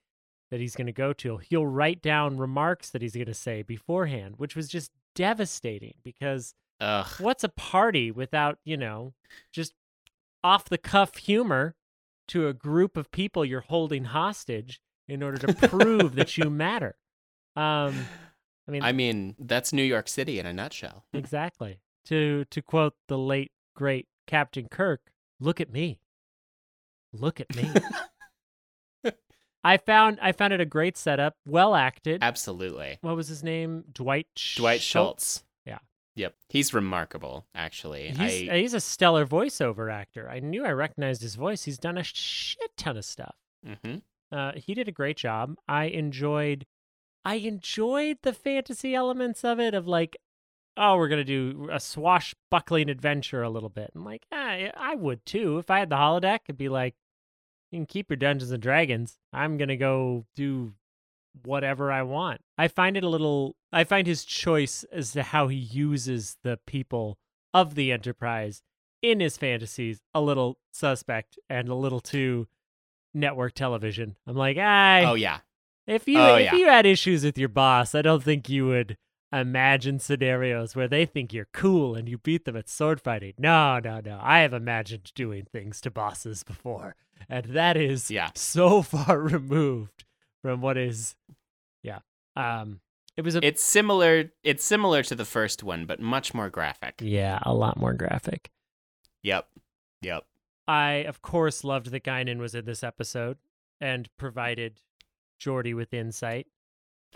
that 0.52 0.60
he's 0.60 0.76
going 0.76 0.86
to 0.86 0.92
go 0.92 1.12
to. 1.14 1.38
He'll 1.38 1.66
write 1.66 2.02
down 2.02 2.36
remarks 2.36 2.90
that 2.90 3.00
he's 3.00 3.14
going 3.14 3.26
to 3.26 3.34
say 3.34 3.62
beforehand, 3.62 4.34
which 4.36 4.54
was 4.54 4.68
just 4.68 4.90
devastating 5.14 5.94
because 6.04 6.54
Ugh. 6.78 7.06
what's 7.18 7.42
a 7.42 7.48
party 7.48 8.10
without, 8.10 8.58
you 8.62 8.76
know, 8.76 9.14
just 9.50 9.72
off 10.44 10.68
the 10.68 10.76
cuff 10.76 11.16
humor 11.16 11.74
to 12.28 12.48
a 12.48 12.52
group 12.52 12.98
of 12.98 13.10
people 13.10 13.44
you're 13.46 13.62
holding 13.62 14.04
hostage 14.04 14.78
in 15.08 15.22
order 15.22 15.38
to 15.38 15.68
prove 15.68 16.14
that 16.14 16.36
you 16.38 16.48
matter. 16.50 16.96
Um 17.56 18.06
I 18.66 18.70
mean 18.70 18.82
I 18.82 18.92
mean, 18.92 19.36
that's 19.38 19.72
New 19.72 19.82
York 19.82 20.08
City 20.08 20.38
in 20.38 20.46
a 20.46 20.52
nutshell. 20.52 21.04
exactly. 21.12 21.80
To 22.06 22.44
to 22.46 22.62
quote 22.62 22.94
the 23.08 23.18
late 23.18 23.52
great 23.74 24.08
Captain 24.26 24.68
Kirk, 24.68 25.10
look 25.40 25.60
at 25.60 25.70
me. 25.72 26.00
Look 27.12 27.40
at 27.40 27.54
me. 27.54 27.68
I 29.64 29.76
found 29.76 30.18
I 30.20 30.32
found 30.32 30.52
it 30.52 30.60
a 30.60 30.64
great 30.66 30.96
setup, 30.96 31.36
well 31.46 31.74
acted. 31.76 32.22
Absolutely. 32.22 32.98
What 33.00 33.14
was 33.16 33.28
his 33.28 33.44
name? 33.44 33.84
Dwight 33.92 34.26
Dwight 34.56 34.80
Schultz. 34.80 35.44
Yeah. 35.64 35.78
Yep. 36.16 36.34
He's 36.48 36.74
remarkable, 36.74 37.46
actually. 37.54 38.08
He's, 38.08 38.48
I, 38.48 38.58
he's 38.58 38.74
a 38.74 38.80
stellar 38.80 39.24
voiceover 39.24 39.92
actor. 39.92 40.28
I 40.28 40.40
knew 40.40 40.64
I 40.64 40.70
recognized 40.72 41.22
his 41.22 41.36
voice. 41.36 41.62
He's 41.62 41.78
done 41.78 41.96
a 41.96 42.02
shit 42.02 42.76
ton 42.76 42.96
of 42.96 43.04
stuff. 43.04 43.36
Mhm. 43.64 44.02
Uh, 44.32 44.52
he 44.56 44.74
did 44.74 44.88
a 44.88 44.92
great 44.92 45.16
job. 45.16 45.56
I 45.68 45.84
enjoyed, 45.84 46.66
I 47.24 47.34
enjoyed 47.36 48.18
the 48.22 48.32
fantasy 48.32 48.94
elements 48.94 49.44
of 49.44 49.60
it. 49.60 49.74
Of 49.74 49.86
like, 49.86 50.16
oh, 50.76 50.96
we're 50.96 51.08
gonna 51.08 51.24
do 51.24 51.68
a 51.70 51.78
swashbuckling 51.78 52.88
adventure 52.88 53.42
a 53.42 53.50
little 53.50 53.68
bit. 53.68 53.90
I'm 53.94 54.04
like, 54.04 54.26
ah, 54.32 54.56
I 54.76 54.94
would 54.94 55.24
too 55.26 55.58
if 55.58 55.70
I 55.70 55.80
had 55.80 55.90
the 55.90 55.96
holodeck. 55.96 56.40
It'd 56.48 56.56
be 56.56 56.68
like, 56.68 56.94
you 57.70 57.78
can 57.78 57.86
keep 57.86 58.10
your 58.10 58.16
Dungeons 58.16 58.50
and 58.50 58.62
Dragons. 58.62 59.18
I'm 59.32 59.58
gonna 59.58 59.76
go 59.76 60.24
do 60.34 60.72
whatever 61.44 61.92
I 61.92 62.02
want. 62.02 62.40
I 62.56 62.68
find 62.68 62.96
it 62.96 63.04
a 63.04 63.08
little. 63.08 63.56
I 63.72 63.84
find 63.84 64.06
his 64.06 64.24
choice 64.24 64.84
as 64.92 65.12
to 65.12 65.22
how 65.22 65.48
he 65.48 65.56
uses 65.56 66.36
the 66.42 66.58
people 66.66 67.18
of 67.54 67.74
the 67.74 67.92
Enterprise 67.92 68.62
in 69.02 69.20
his 69.20 69.36
fantasies 69.36 70.00
a 70.14 70.20
little 70.20 70.58
suspect 70.72 71.38
and 71.50 71.68
a 71.68 71.74
little 71.74 72.00
too 72.00 72.46
network 73.14 73.54
television. 73.54 74.16
I'm 74.26 74.36
like, 74.36 74.56
I 74.58 75.04
oh, 75.04 75.14
yeah. 75.14 75.38
if 75.86 76.06
you 76.08 76.18
Oh, 76.18 76.36
if 76.36 76.44
yeah. 76.44 76.54
you 76.54 76.66
had 76.66 76.86
issues 76.86 77.24
with 77.24 77.38
your 77.38 77.48
boss, 77.48 77.94
I 77.94 78.02
don't 78.02 78.22
think 78.22 78.48
you 78.48 78.66
would 78.66 78.96
imagine 79.32 79.98
scenarios 79.98 80.76
where 80.76 80.88
they 80.88 81.06
think 81.06 81.32
you're 81.32 81.48
cool 81.52 81.94
and 81.94 82.08
you 82.08 82.18
beat 82.18 82.44
them 82.44 82.56
at 82.56 82.68
sword 82.68 83.00
fighting. 83.00 83.32
No, 83.38 83.78
no, 83.78 84.00
no. 84.04 84.18
I 84.22 84.40
have 84.40 84.52
imagined 84.52 85.10
doing 85.14 85.46
things 85.50 85.80
to 85.82 85.90
bosses 85.90 86.42
before, 86.42 86.96
and 87.28 87.46
that 87.46 87.76
is 87.76 88.10
Yeah. 88.10 88.30
so 88.34 88.82
far 88.92 89.18
removed 89.18 90.04
from 90.42 90.60
what 90.60 90.76
is 90.76 91.16
yeah. 91.82 92.00
Um 92.36 92.80
it 93.16 93.24
was 93.24 93.36
a 93.36 93.44
It's 93.46 93.62
similar. 93.62 94.32
It's 94.42 94.64
similar 94.64 95.02
to 95.02 95.14
the 95.14 95.26
first 95.26 95.62
one, 95.62 95.84
but 95.84 96.00
much 96.00 96.32
more 96.32 96.48
graphic. 96.48 96.94
yeah, 97.00 97.38
a 97.42 97.52
lot 97.52 97.76
more 97.76 97.92
graphic. 97.92 98.50
Yep. 99.22 99.46
Yep. 100.00 100.24
I, 100.68 101.04
of 101.08 101.22
course, 101.22 101.64
loved 101.64 101.90
that 101.90 102.04
Guinan 102.04 102.38
was 102.38 102.54
in 102.54 102.64
this 102.64 102.82
episode 102.82 103.38
and 103.80 104.08
provided 104.16 104.80
Geordi 105.40 105.74
with 105.74 105.92
insight 105.92 106.46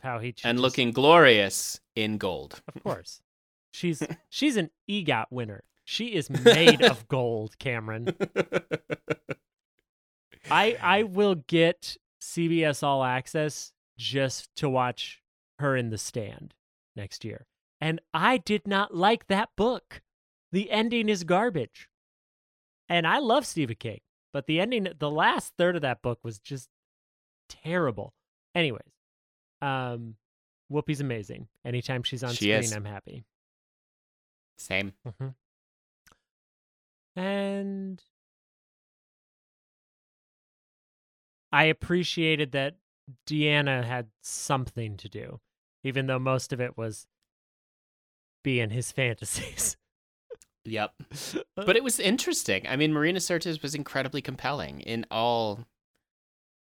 how 0.02 0.18
he 0.18 0.34
And 0.44 0.60
looking 0.60 0.92
glorious 0.92 1.80
in 1.94 2.18
gold. 2.18 2.60
Of 2.74 2.82
course, 2.82 3.20
she's 3.72 4.02
she's 4.28 4.56
an 4.56 4.70
EGOT 4.88 5.26
winner. 5.30 5.62
She 5.84 6.14
is 6.14 6.28
made 6.28 6.82
of 6.82 7.06
gold, 7.08 7.58
Cameron. 7.58 8.14
I 10.50 10.76
I 10.80 11.02
will 11.04 11.36
get 11.36 11.96
CBS 12.20 12.82
All 12.82 13.04
Access 13.04 13.72
just 13.96 14.54
to 14.56 14.68
watch 14.68 15.22
her 15.58 15.76
in 15.76 15.90
the 15.90 15.98
stand 15.98 16.54
next 16.94 17.24
year. 17.24 17.46
And 17.80 18.00
I 18.12 18.38
did 18.38 18.66
not 18.66 18.94
like 18.94 19.26
that 19.28 19.50
book. 19.56 20.02
The 20.52 20.70
ending 20.70 21.08
is 21.08 21.24
garbage. 21.24 21.88
And 22.88 23.06
I 23.06 23.18
love 23.18 23.44
Stephen 23.46 23.76
King, 23.78 24.00
but 24.32 24.46
the 24.46 24.60
ending 24.60 24.86
the 24.98 25.10
last 25.10 25.54
third 25.56 25.76
of 25.76 25.82
that 25.82 26.02
book 26.02 26.20
was 26.22 26.38
just 26.38 26.68
terrible. 27.48 28.14
Anyways, 28.54 28.82
um 29.60 30.16
Whoopi's 30.70 31.00
amazing. 31.00 31.48
Anytime 31.64 32.02
she's 32.02 32.24
on 32.24 32.30
She 32.34 32.46
screen, 32.46 32.58
is. 32.64 32.72
I'm 32.72 32.84
happy. 32.84 33.24
Same. 34.58 34.92
hmm 35.18 35.28
And 37.14 38.02
I 41.52 41.64
appreciated 41.64 42.52
that 42.52 42.76
Deanna 43.26 43.84
had 43.84 44.08
something 44.20 44.96
to 44.98 45.08
do, 45.08 45.40
even 45.84 46.06
though 46.06 46.18
most 46.18 46.52
of 46.52 46.60
it 46.60 46.76
was 46.76 47.06
being 48.42 48.70
his 48.70 48.92
fantasies. 48.92 49.76
Yep. 50.66 50.92
But 51.56 51.76
it 51.76 51.82
was 51.84 51.98
interesting. 51.98 52.66
I 52.68 52.76
mean, 52.76 52.92
Marina 52.92 53.18
Sirtis 53.18 53.62
was 53.62 53.74
incredibly 53.74 54.20
compelling 54.20 54.80
in 54.80 55.06
all 55.10 55.60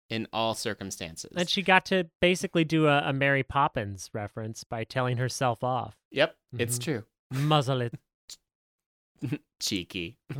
in 0.08 0.28
all 0.32 0.54
circumstances. 0.54 1.32
and 1.36 1.48
she 1.48 1.62
got 1.62 1.84
to 1.86 2.08
basically 2.20 2.62
do 2.62 2.86
a, 2.86 3.00
a 3.08 3.12
Mary 3.12 3.42
Poppins 3.42 4.08
reference 4.12 4.62
by 4.62 4.84
telling 4.84 5.16
herself 5.16 5.64
off. 5.64 5.96
yep, 6.12 6.36
it's 6.56 6.78
Mhm. 6.78 6.82
true. 6.84 7.04
Muzzle 7.32 7.80
it. 7.80 7.94
Cheeky. 9.60 10.16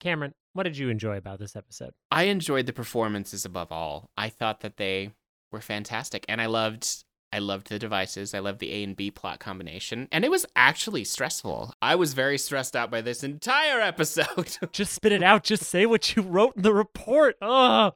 Cameron, 0.00 0.34
what 0.52 0.62
did 0.62 0.76
you 0.78 0.88
enjoy 0.88 1.16
about 1.16 1.38
this 1.38 1.56
episode? 1.56 1.92
I 2.10 2.24
enjoyed 2.24 2.66
the 2.66 2.72
performances 2.72 3.44
above 3.44 3.72
all. 3.72 4.10
I 4.16 4.28
thought 4.28 4.60
that 4.60 4.76
they 4.76 5.12
were 5.50 5.60
fantastic, 5.60 6.24
and 6.28 6.40
I 6.40 6.46
loved. 6.46 7.04
I 7.32 7.40
loved 7.40 7.68
the 7.68 7.78
devices. 7.78 8.34
I 8.34 8.38
loved 8.38 8.58
the 8.58 8.72
A 8.72 8.82
and 8.84 8.96
B 8.96 9.10
plot 9.10 9.38
combination, 9.38 10.08
and 10.10 10.24
it 10.24 10.30
was 10.30 10.46
actually 10.56 11.04
stressful. 11.04 11.74
I 11.82 11.94
was 11.94 12.14
very 12.14 12.38
stressed 12.38 12.74
out 12.74 12.90
by 12.90 13.00
this 13.02 13.22
entire 13.22 13.80
episode. 13.80 14.56
Just 14.72 14.92
spit 14.94 15.12
it 15.12 15.22
out. 15.22 15.44
Just 15.44 15.64
say 15.64 15.84
what 15.86 16.16
you 16.16 16.22
wrote 16.22 16.56
in 16.56 16.62
the 16.62 16.72
report. 16.72 17.36
Oh, 17.42 17.92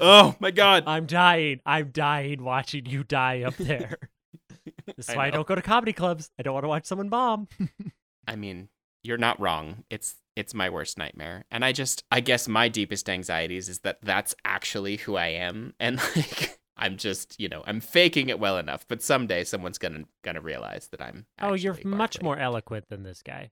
oh 0.00 0.36
my 0.40 0.50
god! 0.50 0.84
I'm 0.86 1.06
dying. 1.06 1.60
I'm 1.66 1.90
dying 1.90 2.42
watching 2.42 2.86
you 2.86 3.04
die 3.04 3.42
up 3.42 3.56
there. 3.56 3.98
That's 4.86 5.10
I 5.10 5.16
why 5.16 5.26
I 5.26 5.30
know. 5.30 5.36
don't 5.36 5.46
go 5.48 5.54
to 5.54 5.62
comedy 5.62 5.92
clubs. 5.92 6.30
I 6.38 6.42
don't 6.42 6.54
want 6.54 6.64
to 6.64 6.68
watch 6.68 6.86
someone 6.86 7.08
bomb. 7.08 7.48
I 8.28 8.36
mean, 8.36 8.68
you're 9.02 9.18
not 9.18 9.38
wrong. 9.40 9.84
It's 9.90 10.16
it's 10.36 10.54
my 10.54 10.70
worst 10.70 10.98
nightmare. 10.98 11.44
And 11.50 11.64
I 11.64 11.72
just 11.72 12.04
I 12.10 12.20
guess 12.20 12.48
my 12.48 12.68
deepest 12.68 13.08
anxieties 13.08 13.68
is 13.68 13.80
that 13.80 13.98
that's 14.02 14.34
actually 14.44 14.96
who 14.96 15.16
I 15.16 15.28
am 15.28 15.74
and 15.78 15.98
like 16.16 16.58
I'm 16.76 16.96
just, 16.96 17.38
you 17.38 17.48
know, 17.48 17.62
I'm 17.66 17.80
faking 17.80 18.28
it 18.28 18.38
well 18.38 18.58
enough, 18.58 18.86
but 18.88 19.02
someday 19.02 19.44
someone's 19.44 19.78
going 19.78 19.94
to 19.94 20.04
going 20.22 20.34
to 20.34 20.40
realize 20.40 20.88
that 20.88 21.00
I'm 21.00 21.26
oh, 21.40 21.54
you're 21.54 21.74
actually 21.74 21.90
much 21.90 22.20
more 22.20 22.38
eloquent 22.38 22.88
than 22.88 23.02
this 23.02 23.22
guy. 23.22 23.50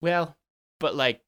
Well, 0.00 0.36
but 0.80 0.94
like 0.94 1.20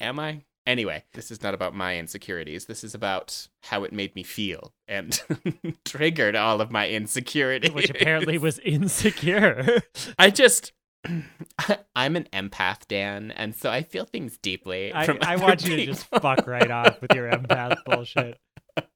am 0.00 0.18
I? 0.18 0.42
Anyway, 0.66 1.04
this 1.14 1.30
is 1.30 1.42
not 1.42 1.54
about 1.54 1.74
my 1.74 1.98
insecurities. 1.98 2.66
This 2.66 2.84
is 2.84 2.94
about 2.94 3.48
how 3.62 3.82
it 3.82 3.92
made 3.92 4.14
me 4.14 4.22
feel 4.22 4.74
and 4.86 5.20
triggered 5.84 6.36
all 6.36 6.60
of 6.60 6.70
my 6.70 6.88
insecurities. 6.88 7.72
Which 7.72 7.90
apparently 7.90 8.38
was 8.38 8.58
insecure. 8.64 9.82
I 10.18 10.30
just 10.30 10.72
I'm 11.96 12.16
an 12.16 12.28
empath, 12.32 12.86
Dan, 12.88 13.30
and 13.30 13.54
so 13.54 13.70
I 13.70 13.82
feel 13.82 14.04
things 14.04 14.38
deeply. 14.38 14.92
I, 14.92 15.18
I 15.22 15.36
want 15.36 15.66
you 15.66 15.76
to 15.76 15.86
just 15.86 16.06
fuck 16.06 16.46
right 16.46 16.70
off 16.70 17.00
with 17.00 17.14
your 17.14 17.30
empath 17.30 17.78
bullshit. 17.86 18.38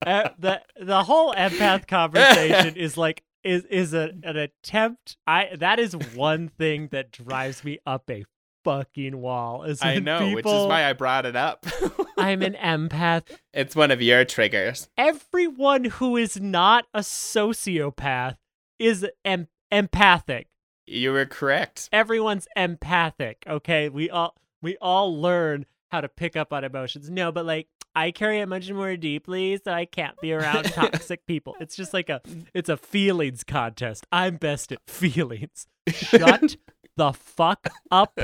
Uh, 0.07 0.29
the 0.39 0.61
the 0.81 1.03
whole 1.05 1.33
empath 1.35 1.87
conversation 1.87 2.77
is 2.77 2.97
like 2.97 3.23
is 3.43 3.65
is 3.65 3.95
a, 3.95 4.11
an 4.23 4.37
attempt. 4.37 5.17
I 5.27 5.51
that 5.59 5.79
is 5.79 5.95
one 6.15 6.49
thing 6.49 6.89
that 6.93 7.11
drives 7.11 7.65
me 7.65 7.79
up 7.87 8.11
a 8.11 8.25
fucking 8.65 9.21
wall. 9.21 9.65
Is 9.65 9.83
I 9.83 9.99
know, 9.99 10.31
which 10.33 10.47
is 10.47 10.53
why 10.67 10.85
I 10.89 10.93
brought 10.93 11.27
it 11.27 11.37
up. 11.37 11.67
I'm 12.19 12.43
an 12.43 12.55
empath. 12.55 13.25
it's 13.53 13.75
one 13.77 13.91
of 13.91 14.01
your 14.01 14.25
triggers. 14.25 14.89
Everyone 14.97 15.85
who 15.85 16.17
is 16.17 16.41
not 16.41 16.87
a 16.95 17.01
sociopath 17.01 18.37
is 18.79 19.07
em- 19.25 19.49
empathic. 19.71 20.49
You 20.87 21.13
were 21.13 21.25
correct. 21.25 21.89
everyone's 21.93 22.47
empathic 22.57 23.43
okay 23.49 23.89
we 23.89 24.11
all 24.11 24.35
we 24.61 24.77
all 24.83 25.19
learn 25.19 25.65
how 25.91 26.03
to 26.03 26.09
pick 26.11 26.37
up 26.37 26.53
on 26.53 26.63
emotions 26.63 27.09
no 27.09 27.33
but 27.33 27.47
like 27.47 27.69
i 27.95 28.11
carry 28.11 28.41
it 28.41 28.47
much 28.47 28.71
more 28.71 28.97
deeply 28.97 29.59
so 29.63 29.73
i 29.73 29.85
can't 29.85 30.21
be 30.21 30.33
around 30.33 30.65
toxic 30.65 31.27
people. 31.27 31.57
It's 31.61 31.77
just 31.77 31.93
like 31.95 32.09
a 32.09 32.21
it's 32.53 32.69
a 32.69 32.77
feelings 32.77 33.45
contest. 33.45 34.07
I'm 34.13 34.37
best 34.37 34.73
at 34.73 34.79
feelings. 34.87 35.67
Shut 35.89 36.57
the 36.97 37.13
fuck 37.13 37.69
up. 37.91 38.19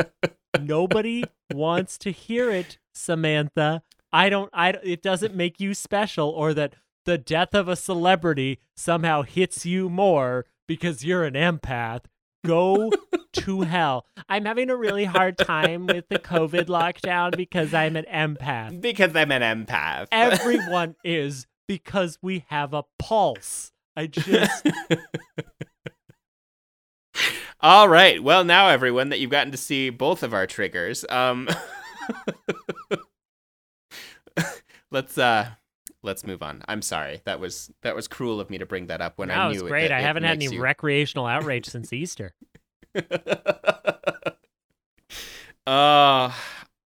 Nobody 0.60 1.24
wants 1.52 1.98
to 1.98 2.10
hear 2.10 2.50
it 2.50 2.78
samantha. 2.94 3.82
I 4.12 4.28
don't 4.28 4.50
i 4.52 4.70
it 4.82 5.02
doesn't 5.02 5.34
make 5.34 5.60
you 5.60 5.74
special 5.74 6.28
or 6.30 6.54
that 6.54 6.74
the 7.06 7.18
death 7.18 7.54
of 7.54 7.68
a 7.68 7.76
celebrity 7.76 8.60
somehow 8.76 9.22
hits 9.22 9.64
you 9.64 9.88
more 9.88 10.46
because 10.66 11.04
you're 11.04 11.24
an 11.24 11.34
empath. 11.34 12.04
Go 12.44 12.90
to 13.34 13.62
hell. 13.62 14.06
I'm 14.28 14.44
having 14.44 14.70
a 14.70 14.76
really 14.76 15.04
hard 15.04 15.38
time 15.38 15.86
with 15.86 16.08
the 16.08 16.18
COVID 16.18 16.66
lockdown 16.66 17.36
because 17.36 17.72
I'm 17.74 17.96
an 17.96 18.06
empath. 18.12 18.80
Because 18.80 19.14
I'm 19.14 19.30
an 19.32 19.42
empath. 19.66 20.08
Everyone 20.12 20.96
is 21.04 21.46
because 21.68 22.18
we 22.22 22.44
have 22.48 22.72
a 22.74 22.84
pulse. 22.98 23.72
I 23.96 24.06
just 24.06 24.66
All 27.60 27.88
right. 27.88 28.22
Well, 28.22 28.44
now 28.44 28.68
everyone 28.68 29.10
that 29.10 29.20
you've 29.20 29.30
gotten 29.30 29.50
to 29.52 29.58
see 29.58 29.90
both 29.90 30.22
of 30.22 30.32
our 30.32 30.46
triggers. 30.46 31.04
Um 31.10 31.48
Let's 34.92 35.18
uh 35.18 35.50
let's 36.02 36.26
move 36.26 36.42
on. 36.42 36.62
I'm 36.66 36.82
sorry. 36.82 37.20
That 37.24 37.38
was 37.38 37.70
that 37.82 37.94
was 37.94 38.08
cruel 38.08 38.40
of 38.40 38.50
me 38.50 38.58
to 38.58 38.66
bring 38.66 38.86
that 38.88 39.00
up 39.00 39.18
when 39.18 39.28
that 39.28 39.38
I 39.38 39.46
was 39.48 39.58
knew 39.58 39.66
it- 39.66 39.70
great. 39.70 39.88
that 39.88 39.98
I 39.98 40.00
haven't 40.00 40.24
had 40.24 40.42
any 40.42 40.46
you- 40.54 40.60
recreational 40.62 41.26
outrage 41.26 41.66
since 41.66 41.92
Easter. 41.92 42.34
Uh 45.66 46.32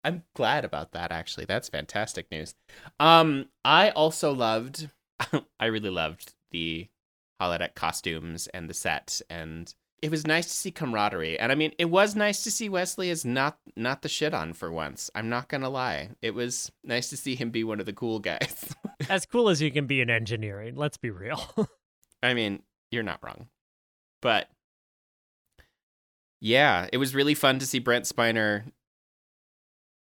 I'm 0.06 0.24
glad 0.36 0.66
about 0.66 0.92
that 0.92 1.12
actually. 1.12 1.46
That's 1.46 1.70
fantastic 1.70 2.30
news. 2.32 2.56
Um 3.00 3.48
I 3.64 3.90
also 3.92 4.34
loved 4.34 4.90
I 5.60 5.66
really 5.66 5.90
loved 5.90 6.34
the 6.52 6.88
holodeck 7.42 7.76
costumes 7.76 8.48
and 8.48 8.70
the 8.70 8.74
set 8.74 9.22
and 9.30 9.74
it 10.04 10.12
was 10.12 10.28
nice 10.28 10.48
to 10.48 10.52
see 10.52 10.70
camaraderie. 10.70 11.40
And 11.40 11.50
I 11.50 11.56
mean, 11.56 11.72
it 11.78 11.86
was 11.86 12.14
nice 12.14 12.44
to 12.44 12.52
see 12.52 12.68
Wesley 12.68 13.10
as 13.10 13.24
not 13.24 13.58
not 13.78 14.02
the 14.02 14.10
shit 14.10 14.34
on 14.34 14.52
for 14.52 14.70
once. 14.70 15.10
I'm 15.16 15.30
not 15.30 15.48
going 15.48 15.62
to 15.62 15.70
lie. 15.70 16.10
It 16.22 16.34
was 16.34 16.70
nice 16.84 17.10
to 17.12 17.18
see 17.18 17.36
him 17.36 17.52
be 17.52 17.64
one 17.64 17.80
of 17.80 17.86
the 17.86 17.94
cool 17.94 18.20
guys. 18.20 18.76
As 19.10 19.26
cool 19.26 19.50
as 19.50 19.62
you 19.62 19.72
can 19.72 19.86
be 19.86 20.02
in 20.02 20.10
engineering, 20.10 20.76
let's 20.76 20.98
be 20.98 21.10
real. 21.10 21.42
I 22.24 22.34
mean, 22.34 22.62
you're 22.92 23.04
not 23.04 23.20
wrong. 23.24 23.48
But 24.22 24.50
yeah, 26.44 26.90
it 26.92 26.98
was 26.98 27.16
really 27.16 27.36
fun 27.36 27.58
to 27.60 27.66
see 27.66 27.80
Brent 27.80 28.04
Spiner 28.04 28.64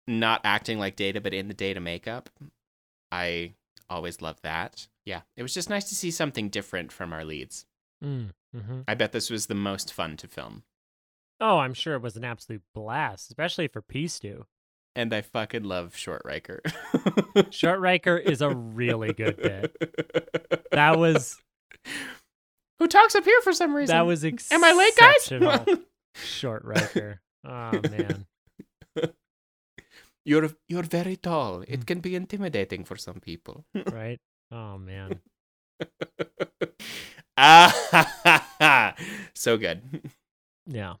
not 0.05 0.41
acting 0.43 0.77
like 0.77 0.97
Data, 0.97 1.21
but 1.21 1.33
in 1.33 1.47
the 1.47 1.53
Data 1.53 1.79
makeup. 1.79 2.29
I 3.09 3.53
always 3.89 4.21
love 4.21 4.41
that. 4.43 4.87
Yeah, 5.05 5.21
it 5.37 5.43
was 5.43 5.53
just 5.53 5.69
nice 5.69 5.85
to 5.85 5.95
see 5.95 6.11
something 6.11 6.49
different 6.49 6.91
from 6.91 7.13
our 7.13 7.23
leads. 7.23 7.65
mm, 8.03 8.31
hmm 8.53 8.81
I 8.85 8.95
bet 8.95 9.13
this 9.13 9.29
was 9.29 9.45
the 9.45 9.55
most 9.55 9.93
fun 9.93 10.17
to 10.17 10.27
film. 10.27 10.63
Oh, 11.39 11.59
I'm 11.59 11.73
sure 11.73 11.95
it 11.95 12.01
was 12.01 12.17
an 12.17 12.25
absolute 12.25 12.63
blast, 12.73 13.29
especially 13.29 13.69
for 13.69 13.81
P 13.81 14.07
Stew. 14.09 14.45
And 14.93 15.13
I 15.13 15.21
fucking 15.21 15.63
love 15.63 15.95
Short 15.95 16.21
Riker. 16.25 16.61
Short 17.49 17.79
Riker 17.79 18.17
is 18.17 18.41
a 18.41 18.49
really 18.49 19.13
good 19.13 19.37
bit. 19.37 19.75
That 20.71 20.99
was 20.99 21.41
Who 22.79 22.87
talks 22.87 23.15
up 23.15 23.23
here 23.23 23.39
for 23.41 23.53
some 23.53 23.73
reason? 23.73 23.95
that 23.95 24.05
was 24.05 24.25
Am 24.25 24.63
I 24.63 24.73
late, 24.73 24.97
guys? 24.97 25.77
Short 26.15 26.63
Riker. 26.63 27.21
Oh 27.43 27.79
man. 27.91 28.25
you're 30.25 30.49
you're 30.67 30.83
very 30.83 31.15
tall. 31.15 31.63
It 31.67 31.85
can 31.85 31.99
be 31.99 32.15
intimidating 32.15 32.83
for 32.83 32.95
some 32.95 33.19
people. 33.19 33.65
Right? 33.91 34.19
Oh 34.51 34.77
man. 34.77 35.21
ah, 37.37 38.95
so 39.35 39.57
good. 39.57 40.09
Yeah. 40.65 40.95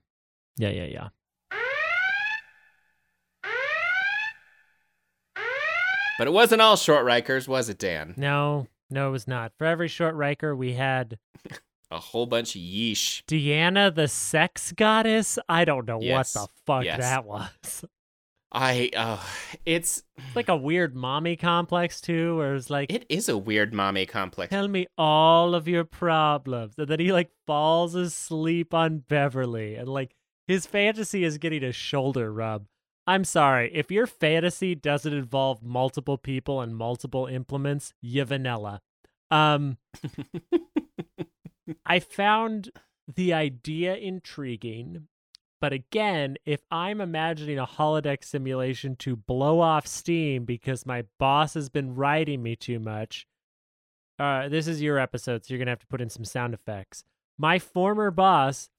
Yeah, 0.57 0.69
yeah, 0.69 0.85
yeah. 0.85 1.09
But 6.17 6.27
it 6.27 6.31
wasn't 6.31 6.61
all 6.61 6.77
short 6.77 7.05
Rikers, 7.05 7.45
was 7.45 7.67
it, 7.67 7.77
Dan? 7.77 8.13
No, 8.15 8.67
no, 8.89 9.09
it 9.09 9.11
was 9.11 9.27
not. 9.27 9.51
For 9.57 9.65
every 9.65 9.89
short 9.89 10.15
Riker, 10.15 10.55
we 10.55 10.73
had 10.73 11.17
A 11.91 11.99
whole 11.99 12.25
bunch 12.25 12.55
of 12.55 12.61
yeesh. 12.61 13.23
Deanna 13.25 13.93
the 13.93 14.07
sex 14.07 14.71
goddess. 14.71 15.37
I 15.47 15.65
don't 15.65 15.87
know 15.87 16.01
Yes. 16.01 16.35
what 16.35 16.43
the 16.47 16.53
fuck 16.65 16.83
Yes. 16.85 16.99
that 16.99 17.25
was. 17.25 17.85
I 18.51 18.89
uh 18.95 19.21
it's 19.65 20.03
It's 20.17 20.35
like 20.35 20.47
a 20.47 20.55
weird 20.55 20.95
mommy 20.95 21.35
complex 21.35 21.99
too, 21.99 22.37
where 22.37 22.55
it's 22.55 22.69
like, 22.69 22.91
it 22.91 23.05
is 23.09 23.27
a 23.27 23.37
weird 23.37 23.73
mommy 23.73 24.05
complex. 24.05 24.49
tell 24.49 24.67
me 24.69 24.87
all 24.97 25.53
of 25.53 25.67
your 25.67 25.83
problems. 25.83 26.75
And 26.77 26.87
then 26.87 26.99
he 27.01 27.11
like 27.11 27.31
falls 27.45 27.95
asleep 27.95 28.73
on 28.73 28.99
Beverly. 28.99 29.75
And 29.75 29.89
like 29.89 30.15
his 30.47 30.65
fantasy 30.65 31.23
is 31.25 31.37
getting 31.37 31.63
a 31.65 31.71
shoulder 31.73 32.31
rub. 32.31 32.65
I'm 33.07 33.23
sorry, 33.25 33.71
if 33.73 33.91
your 33.91 34.07
fantasy 34.07 34.73
doesn't 34.73 35.13
involve 35.13 35.61
multiple 35.61 36.17
people 36.17 36.61
and 36.61 36.75
multiple 36.77 37.25
implements, 37.27 37.93
you 38.01 38.23
vanilla. 38.25 38.81
Um 39.29 39.77
I 41.85 41.99
found 41.99 42.71
the 43.13 43.33
idea 43.33 43.95
intriguing, 43.95 45.07
but 45.61 45.71
again, 45.71 46.37
if 46.45 46.61
I'm 46.71 46.99
imagining 46.99 47.59
a 47.59 47.67
holodeck 47.67 48.23
simulation 48.23 48.95
to 48.97 49.15
blow 49.15 49.59
off 49.59 49.85
steam 49.85 50.45
because 50.45 50.85
my 50.85 51.03
boss 51.19 51.53
has 51.53 51.69
been 51.69 51.95
writing 51.95 52.41
me 52.41 52.55
too 52.55 52.79
much, 52.79 53.27
uh, 54.17 54.49
this 54.49 54.67
is 54.67 54.81
your 54.81 54.97
episode, 54.97 55.45
so 55.45 55.53
you're 55.53 55.59
gonna 55.59 55.71
have 55.71 55.79
to 55.79 55.87
put 55.87 56.01
in 56.01 56.09
some 56.09 56.25
sound 56.25 56.53
effects. 56.53 57.03
My 57.37 57.59
former 57.59 58.11
boss 58.11 58.69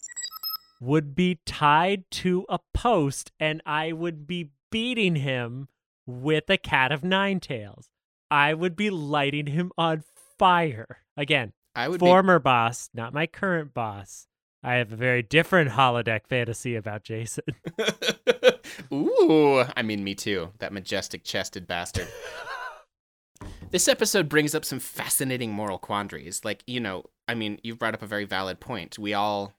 would 0.81 1.15
be 1.15 1.39
tied 1.47 2.11
to 2.11 2.45
a 2.49 2.59
post, 2.75 3.33
and 3.39 3.63
I 3.65 3.93
would 3.93 4.27
be 4.27 4.51
beating 4.71 5.17
him 5.17 5.69
with 6.07 6.49
a 6.49 6.59
cat 6.59 6.93
of 6.93 7.05
nine 7.05 7.41
tails. 7.41 7.89
I 8.31 8.55
would 8.55 8.77
be 8.77 8.91
lighting 8.91 9.47
him 9.47 9.73
on 9.79 10.03
fire. 10.39 11.05
Again, 11.17 11.53
I 11.77 11.89
would 11.89 12.01
former 12.01 12.39
boss, 12.39 12.89
not 12.95 13.13
my 13.13 13.27
current 13.27 13.75
boss. 13.75 14.27
I 14.63 14.75
have 14.75 14.93
a 14.93 14.97
very 14.97 15.23
different 15.23 15.71
holodeck 15.71 16.27
fantasy 16.27 16.75
about 16.75 17.05
Jason. 17.05 17.45
Ooh, 18.93 19.63
I 19.77 19.83
mean 19.83 20.03
me 20.03 20.15
too. 20.15 20.53
That 20.59 20.73
majestic 20.73 21.23
chested 21.23 21.67
bastard. 21.67 22.09
This 23.71 23.89
episode 23.89 24.29
brings 24.29 24.55
up 24.55 24.65
some 24.65 24.79
fascinating 24.79 25.53
moral 25.53 25.79
quandaries. 25.79 26.45
Like, 26.45 26.63
you 26.67 26.79
know, 26.79 27.05
I 27.27 27.35
mean, 27.35 27.59
you've 27.63 27.79
brought 27.79 27.95
up 27.95 28.03
a 28.03 28.07
very 28.07 28.25
valid 28.25 28.61
point. 28.61 28.99
We 28.99 29.13
all 29.13 29.55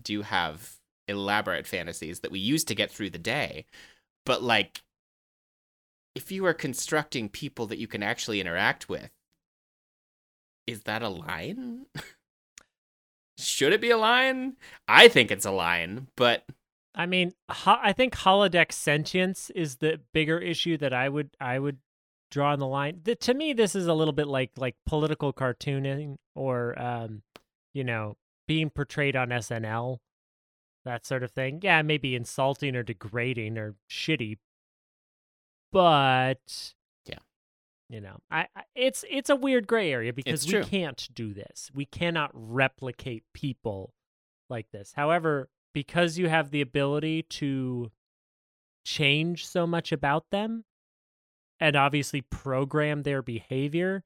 do 0.00 0.22
have 0.22 0.76
elaborate 1.08 1.66
fantasies 1.66 2.20
that 2.20 2.30
we 2.30 2.38
use 2.38 2.64
to 2.64 2.74
get 2.74 2.90
through 2.90 3.10
the 3.10 3.18
day. 3.18 3.66
But, 4.24 4.42
like, 4.42 4.82
if 6.14 6.30
you 6.30 6.46
are 6.46 6.54
constructing 6.54 7.28
people 7.28 7.66
that 7.66 7.78
you 7.78 7.88
can 7.88 8.02
actually 8.02 8.40
interact 8.40 8.88
with, 8.88 9.10
is 10.66 10.82
that 10.82 11.02
a 11.02 11.08
line? 11.08 11.86
Should 13.38 13.72
it 13.72 13.80
be 13.80 13.90
a 13.90 13.96
line? 13.96 14.56
I 14.86 15.08
think 15.08 15.30
it's 15.30 15.46
a 15.46 15.50
line, 15.50 16.08
but 16.16 16.44
I 16.94 17.06
mean, 17.06 17.32
ho- 17.50 17.78
I 17.80 17.92
think 17.92 18.14
holodeck 18.14 18.72
sentience 18.72 19.50
is 19.50 19.76
the 19.76 20.00
bigger 20.12 20.38
issue 20.38 20.76
that 20.78 20.92
I 20.92 21.08
would 21.08 21.30
I 21.40 21.58
would 21.58 21.78
draw 22.30 22.52
on 22.52 22.58
the 22.58 22.66
line. 22.66 23.00
The, 23.04 23.14
to 23.16 23.34
me, 23.34 23.52
this 23.52 23.74
is 23.74 23.86
a 23.86 23.94
little 23.94 24.12
bit 24.12 24.28
like 24.28 24.52
like 24.56 24.76
political 24.86 25.32
cartooning 25.32 26.16
or 26.34 26.80
um, 26.80 27.22
you 27.72 27.84
know, 27.84 28.16
being 28.46 28.70
portrayed 28.70 29.16
on 29.16 29.30
SNL, 29.30 29.98
that 30.84 31.06
sort 31.06 31.22
of 31.22 31.30
thing. 31.30 31.60
Yeah, 31.62 31.82
maybe 31.82 32.14
insulting 32.14 32.76
or 32.76 32.82
degrading 32.82 33.58
or 33.58 33.74
shitty, 33.90 34.38
but. 35.72 36.74
You 37.92 38.00
know, 38.00 38.16
I, 38.30 38.46
I 38.56 38.62
it's 38.74 39.04
it's 39.10 39.28
a 39.28 39.36
weird 39.36 39.66
gray 39.66 39.92
area 39.92 40.14
because 40.14 40.46
we 40.46 40.64
can't 40.64 41.08
do 41.12 41.34
this. 41.34 41.70
We 41.74 41.84
cannot 41.84 42.30
replicate 42.32 43.24
people 43.34 43.92
like 44.48 44.70
this. 44.72 44.94
However, 44.96 45.50
because 45.74 46.16
you 46.16 46.30
have 46.30 46.50
the 46.50 46.62
ability 46.62 47.24
to 47.24 47.92
change 48.82 49.46
so 49.46 49.66
much 49.66 49.92
about 49.92 50.30
them 50.30 50.64
and 51.60 51.76
obviously 51.76 52.22
program 52.22 53.02
their 53.02 53.20
behavior, 53.20 54.04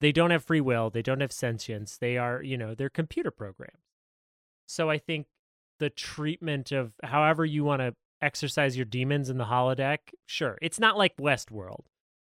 they 0.00 0.10
don't 0.10 0.32
have 0.32 0.44
free 0.44 0.60
will, 0.60 0.90
they 0.90 1.00
don't 1.00 1.20
have 1.20 1.32
sentience. 1.32 1.96
They 1.96 2.18
are, 2.18 2.42
you 2.42 2.58
know, 2.58 2.74
they're 2.74 2.90
computer 2.90 3.30
programs. 3.30 3.78
So 4.66 4.90
I 4.90 4.98
think 4.98 5.26
the 5.78 5.90
treatment 5.90 6.72
of 6.72 6.94
however 7.04 7.44
you 7.44 7.62
want 7.62 7.82
to 7.82 7.94
exercise 8.20 8.76
your 8.76 8.84
demons 8.84 9.30
in 9.30 9.38
the 9.38 9.44
holodeck, 9.44 9.98
sure. 10.26 10.58
It's 10.60 10.80
not 10.80 10.98
like 10.98 11.16
Westworld. 11.18 11.84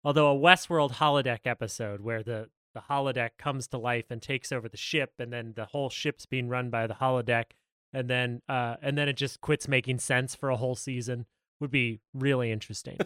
Although 0.06 0.30
a 0.30 0.38
Westworld 0.38 0.92
holodeck 0.92 1.40
episode 1.46 2.00
where 2.00 2.22
the 2.22 2.48
the 2.74 2.82
holodeck 2.88 3.30
comes 3.38 3.66
to 3.66 3.76
life 3.76 4.04
and 4.08 4.22
takes 4.22 4.52
over 4.52 4.68
the 4.68 4.76
ship 4.76 5.14
and 5.18 5.32
then 5.32 5.54
the 5.56 5.64
whole 5.64 5.90
ship's 5.90 6.26
being 6.26 6.48
run 6.48 6.70
by 6.70 6.86
the 6.86 6.94
holodeck 6.94 7.46
and 7.92 8.08
then 8.08 8.40
uh 8.48 8.76
and 8.80 8.96
then 8.96 9.08
it 9.08 9.16
just 9.16 9.40
quits 9.40 9.66
making 9.66 9.98
sense 9.98 10.36
for 10.36 10.48
a 10.48 10.56
whole 10.56 10.76
season 10.76 11.26
would 11.58 11.72
be 11.72 11.98
really 12.14 12.52
interesting. 12.52 12.98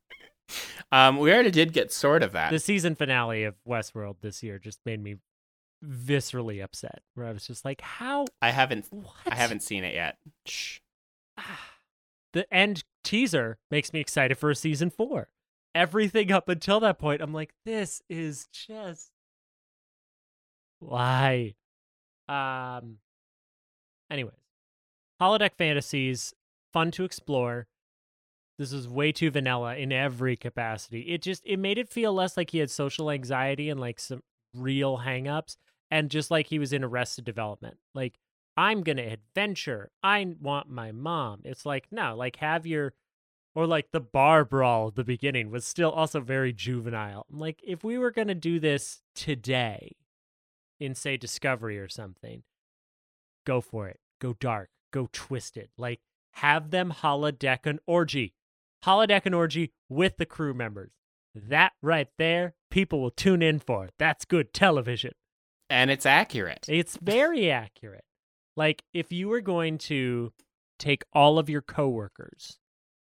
um, 0.90 1.18
we 1.18 1.30
already 1.30 1.50
did 1.50 1.74
get 1.74 1.92
sort 1.92 2.22
of 2.22 2.32
that. 2.32 2.50
the 2.50 2.60
season 2.60 2.94
finale 2.94 3.44
of 3.44 3.54
Westworld 3.68 4.16
this 4.22 4.42
year 4.42 4.58
just 4.58 4.78
made 4.86 5.02
me 5.02 5.16
viscerally 5.84 6.64
upset 6.64 7.02
where 7.12 7.26
I 7.26 7.32
was 7.32 7.46
just 7.46 7.62
like, 7.62 7.82
how 7.82 8.24
I 8.40 8.52
haven't 8.52 8.86
what? 8.90 9.12
I 9.26 9.34
haven't 9.34 9.62
seen 9.62 9.84
it 9.84 9.94
yet. 9.94 10.16
Shh. 10.46 10.78
Ah. 11.36 11.72
the 12.32 12.50
end 12.54 12.84
teaser 13.04 13.58
makes 13.70 13.92
me 13.92 14.00
excited 14.00 14.38
for 14.38 14.48
a 14.48 14.54
season 14.54 14.88
four. 14.88 15.28
Everything 15.76 16.32
up 16.32 16.48
until 16.48 16.80
that 16.80 16.98
point, 16.98 17.20
I'm 17.20 17.34
like, 17.34 17.52
this 17.66 18.00
is 18.08 18.48
just 18.50 19.10
why. 20.78 21.54
Um. 22.28 22.96
Anyways, 24.10 24.32
holodeck 25.20 25.54
fantasies, 25.58 26.32
fun 26.72 26.90
to 26.92 27.04
explore. 27.04 27.66
This 28.58 28.72
was 28.72 28.88
way 28.88 29.12
too 29.12 29.30
vanilla 29.30 29.76
in 29.76 29.92
every 29.92 30.34
capacity. 30.34 31.02
It 31.12 31.20
just 31.20 31.42
it 31.44 31.58
made 31.58 31.76
it 31.76 31.90
feel 31.90 32.14
less 32.14 32.38
like 32.38 32.52
he 32.52 32.58
had 32.58 32.70
social 32.70 33.10
anxiety 33.10 33.68
and 33.68 33.78
like 33.78 34.00
some 34.00 34.22
real 34.54 34.98
hangups 35.04 35.56
and 35.90 36.10
just 36.10 36.30
like 36.30 36.46
he 36.46 36.58
was 36.58 36.72
in 36.72 36.82
arrested 36.82 37.26
development. 37.26 37.76
Like 37.94 38.14
I'm 38.56 38.82
to 38.82 38.92
adventure. 39.02 39.90
I 40.02 40.34
want 40.40 40.70
my 40.70 40.90
mom. 40.90 41.42
It's 41.44 41.66
like 41.66 41.88
no, 41.90 42.16
like 42.16 42.36
have 42.36 42.66
your 42.66 42.94
or 43.56 43.66
like 43.66 43.90
the 43.90 44.00
bar 44.00 44.44
brawl 44.44 44.88
at 44.88 44.96
the 44.96 45.02
beginning 45.02 45.50
was 45.50 45.64
still 45.64 45.90
also 45.90 46.20
very 46.20 46.52
juvenile. 46.52 47.24
Like 47.30 47.58
if 47.66 47.82
we 47.82 47.96
were 47.96 48.10
going 48.10 48.28
to 48.28 48.34
do 48.34 48.60
this 48.60 49.00
today 49.14 49.96
in 50.78 50.94
say 50.94 51.16
Discovery 51.16 51.78
or 51.78 51.88
something, 51.88 52.42
go 53.46 53.62
for 53.62 53.88
it. 53.88 53.98
Go 54.20 54.34
dark. 54.34 54.68
Go 54.92 55.08
twisted. 55.10 55.70
Like 55.78 56.00
have 56.34 56.70
them 56.70 56.92
holodeck 57.00 57.64
an 57.64 57.78
orgy. 57.86 58.34
Holodeck 58.84 59.24
an 59.24 59.32
orgy 59.32 59.72
with 59.88 60.18
the 60.18 60.26
crew 60.26 60.52
members. 60.52 60.92
That 61.34 61.72
right 61.80 62.08
there, 62.18 62.54
people 62.70 63.00
will 63.00 63.10
tune 63.10 63.40
in 63.40 63.58
for. 63.58 63.88
That's 63.98 64.26
good 64.26 64.52
television. 64.52 65.12
And 65.70 65.90
it's 65.90 66.06
accurate. 66.06 66.66
It's 66.68 66.98
very 66.98 67.50
accurate. 67.50 68.04
Like 68.54 68.82
if 68.92 69.12
you 69.12 69.28
were 69.28 69.40
going 69.40 69.78
to 69.78 70.34
take 70.78 71.04
all 71.14 71.38
of 71.38 71.48
your 71.48 71.62
coworkers, 71.62 72.58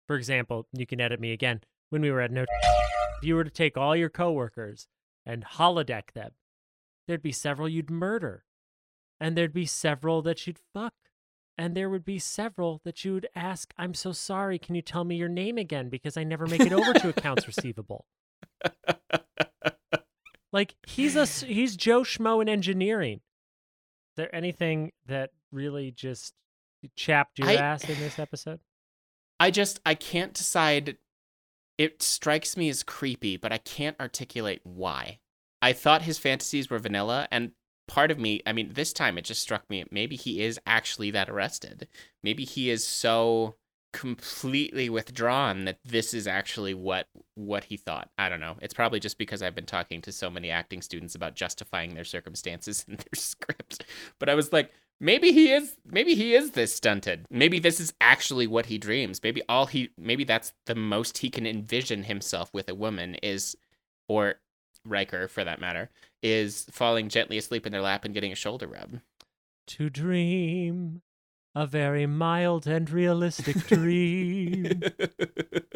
for 0.08 0.15
example, 0.15 0.68
you 0.74 0.86
can 0.86 1.02
edit 1.02 1.20
me 1.20 1.32
again 1.32 1.62
when 1.89 2.02
we 2.02 2.12
were 2.12 2.22
at 2.22 2.32
no 2.32 2.44
if 2.44 3.24
you 3.24 3.36
were 3.36 3.44
to 3.44 3.50
take 3.50 3.78
all 3.78 3.96
your 3.96 4.10
coworkers 4.10 4.88
and 5.26 5.46
holodeck 5.46 6.12
them, 6.13 6.32
there'd 7.08 7.22
be 7.22 7.32
several 7.32 7.70
you'd 7.70 7.89
murder. 7.89 8.44
And 9.20 9.38
there'd 9.38 9.54
be 9.54 9.65
several 9.65 10.22
that 10.24 10.46
you'd 10.46 10.60
fuck. 10.74 10.94
And 11.58 11.76
there 11.76 11.89
would 11.89 12.04
be 12.04 12.20
several 12.20 12.82
that 12.84 13.06
you 13.06 13.13
would 13.13 13.30
ask, 13.34 13.74
I'm 13.78 13.94
so 13.94 14.12
sorry, 14.12 14.60
can 14.60 14.76
you 14.76 14.82
tell 14.82 15.06
me 15.06 15.15
your 15.15 15.30
name 15.30 15.58
again? 15.58 15.88
Because 15.88 16.18
I 16.18 16.26
never 16.26 16.46
make 16.46 16.60
it 16.60 16.74
over 16.74 16.94
to 16.94 17.10
accounts 17.10 17.48
receivable. 17.48 18.06
Like 20.52 20.76
he's 20.88 21.15
a 21.15 21.26
he's 21.26 21.76
Joe 21.76 22.02
Schmo 22.02 22.41
in 22.41 22.50
engineering. 22.50 23.18
Is 23.18 24.15
there 24.18 24.36
anything 24.36 24.91
that 25.06 25.32
really 25.52 25.91
just 25.91 26.34
chapped 26.96 27.39
your 27.39 27.50
I- 27.50 27.56
ass 27.56 27.89
in 27.89 27.98
this 28.00 28.20
episode? 28.20 28.60
I 29.39 29.52
just 29.52 29.80
I 29.86 29.95
can't 29.95 30.34
decide. 30.34 30.98
It 31.78 32.02
strikes 32.02 32.56
me 32.56 32.69
as 32.69 32.84
creepy, 32.84 33.36
but 33.36 33.52
I 33.52 33.58
can't 33.58 34.00
articulate 34.00 34.62
why. 34.63 35.19
I 35.62 35.74
thought 35.74 36.04
his 36.04 36.17
fantasies 36.17 36.69
were 36.69 36.80
vanilla, 36.80 37.28
and 37.32 37.52
part 37.88 38.12
of 38.12 38.19
me, 38.19 38.41
I 38.45 38.54
mean, 38.54 38.71
this 38.74 38.93
time 38.93 39.17
it 39.17 39.26
just 39.26 39.41
struck 39.41 39.69
me 39.69 39.84
maybe 39.91 40.15
he 40.15 40.41
is 40.41 40.60
actually 40.65 41.12
that 41.12 41.30
arrested. 41.30 41.88
Maybe 42.24 42.45
he 42.45 42.69
is 42.69 42.88
so 42.88 43.56
completely 43.93 44.89
withdrawn 44.89 45.63
that 45.63 45.80
this 45.86 46.13
is 46.13 46.28
actually 46.28 46.74
what 46.74 47.08
what 47.36 47.65
he 47.65 47.78
thought. 47.78 48.10
I 48.17 48.28
don't 48.28 48.41
know. 48.41 48.58
It's 48.62 48.74
probably 48.74 49.00
just 49.00 49.17
because 49.17 49.41
I've 49.41 49.56
been 49.56 49.65
talking 49.65 50.02
to 50.02 50.12
so 50.12 50.30
many 50.30 50.50
acting 50.50 50.82
students 50.82 51.15
about 51.15 51.36
justifying 51.36 51.95
their 51.95 52.04
circumstances 52.04 52.84
in 52.89 52.98
their 52.98 53.15
scripts. 53.15 53.80
But 54.19 54.30
I 54.30 54.36
was 54.36 54.52
like, 54.52 54.71
maybe 55.06 55.32
he 55.32 55.52
is 55.52 55.76
maybe 55.86 56.15
he 56.15 56.34
is 56.34 56.52
this 56.52 56.76
stunted. 56.76 57.26
Maybe 57.30 57.60
this 57.60 57.80
is 57.80 57.94
actually 58.02 58.48
what 58.48 58.65
he 58.65 58.78
dreams. 58.78 59.22
Maybe 59.24 59.41
all 59.48 59.68
he 59.68 59.91
maybe 59.98 60.24
that's 60.24 60.52
the 60.65 60.76
most 60.76 61.20
he 61.20 61.30
can 61.30 61.46
envision 61.46 62.04
himself 62.04 62.54
with 62.54 62.68
a 62.68 62.76
woman 62.76 63.15
is 63.15 63.56
or 64.08 64.36
Riker 64.84 65.28
for 65.28 65.44
that 65.44 65.62
matter 65.62 65.89
is 66.22 66.65
falling 66.72 67.10
gently 67.10 67.38
asleep 67.38 67.65
in 67.65 67.72
their 67.72 67.82
lap 67.82 68.04
and 68.04 68.13
getting 68.13 68.32
a 68.32 68.36
shoulder 68.36 68.68
rub. 68.68 69.00
To 69.68 69.89
dream 69.89 71.02
a 71.54 71.65
very 71.65 72.06
mild 72.06 72.68
and 72.68 72.89
realistic 72.89 73.56
dream. 73.68 74.82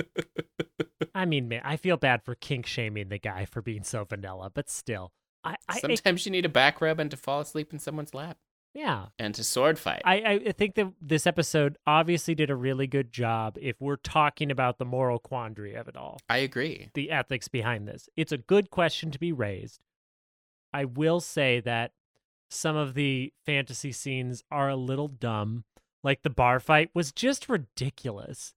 I 1.16 1.26
mean, 1.26 1.48
man, 1.48 1.62
I 1.64 1.78
feel 1.78 1.98
bad 1.98 2.24
for 2.24 2.36
kink 2.36 2.66
shaming 2.66 3.10
the 3.10 3.18
guy 3.18 3.46
for 3.46 3.62
being 3.62 3.84
so 3.84 4.04
vanilla, 4.04 4.52
but 4.54 4.70
still, 4.70 5.12
I, 5.44 5.56
I 5.68 5.80
sometimes 5.80 6.26
you 6.26 6.32
need 6.32 6.46
a 6.46 6.50
back 6.50 6.82
rub 6.82 7.00
and 7.00 7.10
to 7.12 7.18
fall 7.18 7.42
asleep 7.42 7.74
in 7.74 7.80
someone's 7.80 8.14
lap 8.14 8.38
yeah, 8.80 9.08
and 9.18 9.36
to 9.36 9.44
sword 9.44 9.78
fight 9.78 10.02
I, 10.06 10.42
I 10.48 10.52
think 10.54 10.76
that 10.76 10.94
this 11.02 11.28
episode 11.28 11.78
obviously 11.86 12.34
did 12.34 12.50
a 12.50 12.56
really 12.56 12.88
good 12.88 13.12
job 13.12 13.58
if 13.62 13.76
we're 13.80 13.98
talking 13.98 14.52
about 14.52 14.78
the 14.78 14.86
moral 14.86 15.20
quandary 15.20 15.76
of 15.76 15.88
it 15.88 15.98
all, 15.98 16.20
I 16.30 16.38
agree 16.38 16.90
the 16.94 17.12
ethics 17.12 17.48
behind 17.48 17.88
this. 17.88 18.08
It's 18.16 18.32
a 18.32 18.38
good 18.38 18.70
question 18.70 19.12
to 19.12 19.20
be 19.20 19.32
raised. 19.34 19.82
I 20.74 20.86
will 20.86 21.20
say 21.20 21.60
that 21.62 21.92
some 22.50 22.76
of 22.76 22.94
the 22.94 23.34
fantasy 23.46 23.92
scenes 23.92 24.44
are 24.50 24.70
a 24.70 24.76
little 24.76 25.08
dumb. 25.08 25.66
Like 26.04 26.22
the 26.24 26.30
bar 26.30 26.60
fight 26.60 26.90
was 26.94 27.12
just 27.12 27.50
ridiculous. 27.50 28.54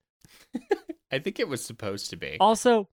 I 1.13 1.19
think 1.19 1.41
it 1.41 1.49
was 1.49 1.65
supposed 1.65 2.11
to 2.11 2.17
be 2.17 2.37
Also, 2.41 2.89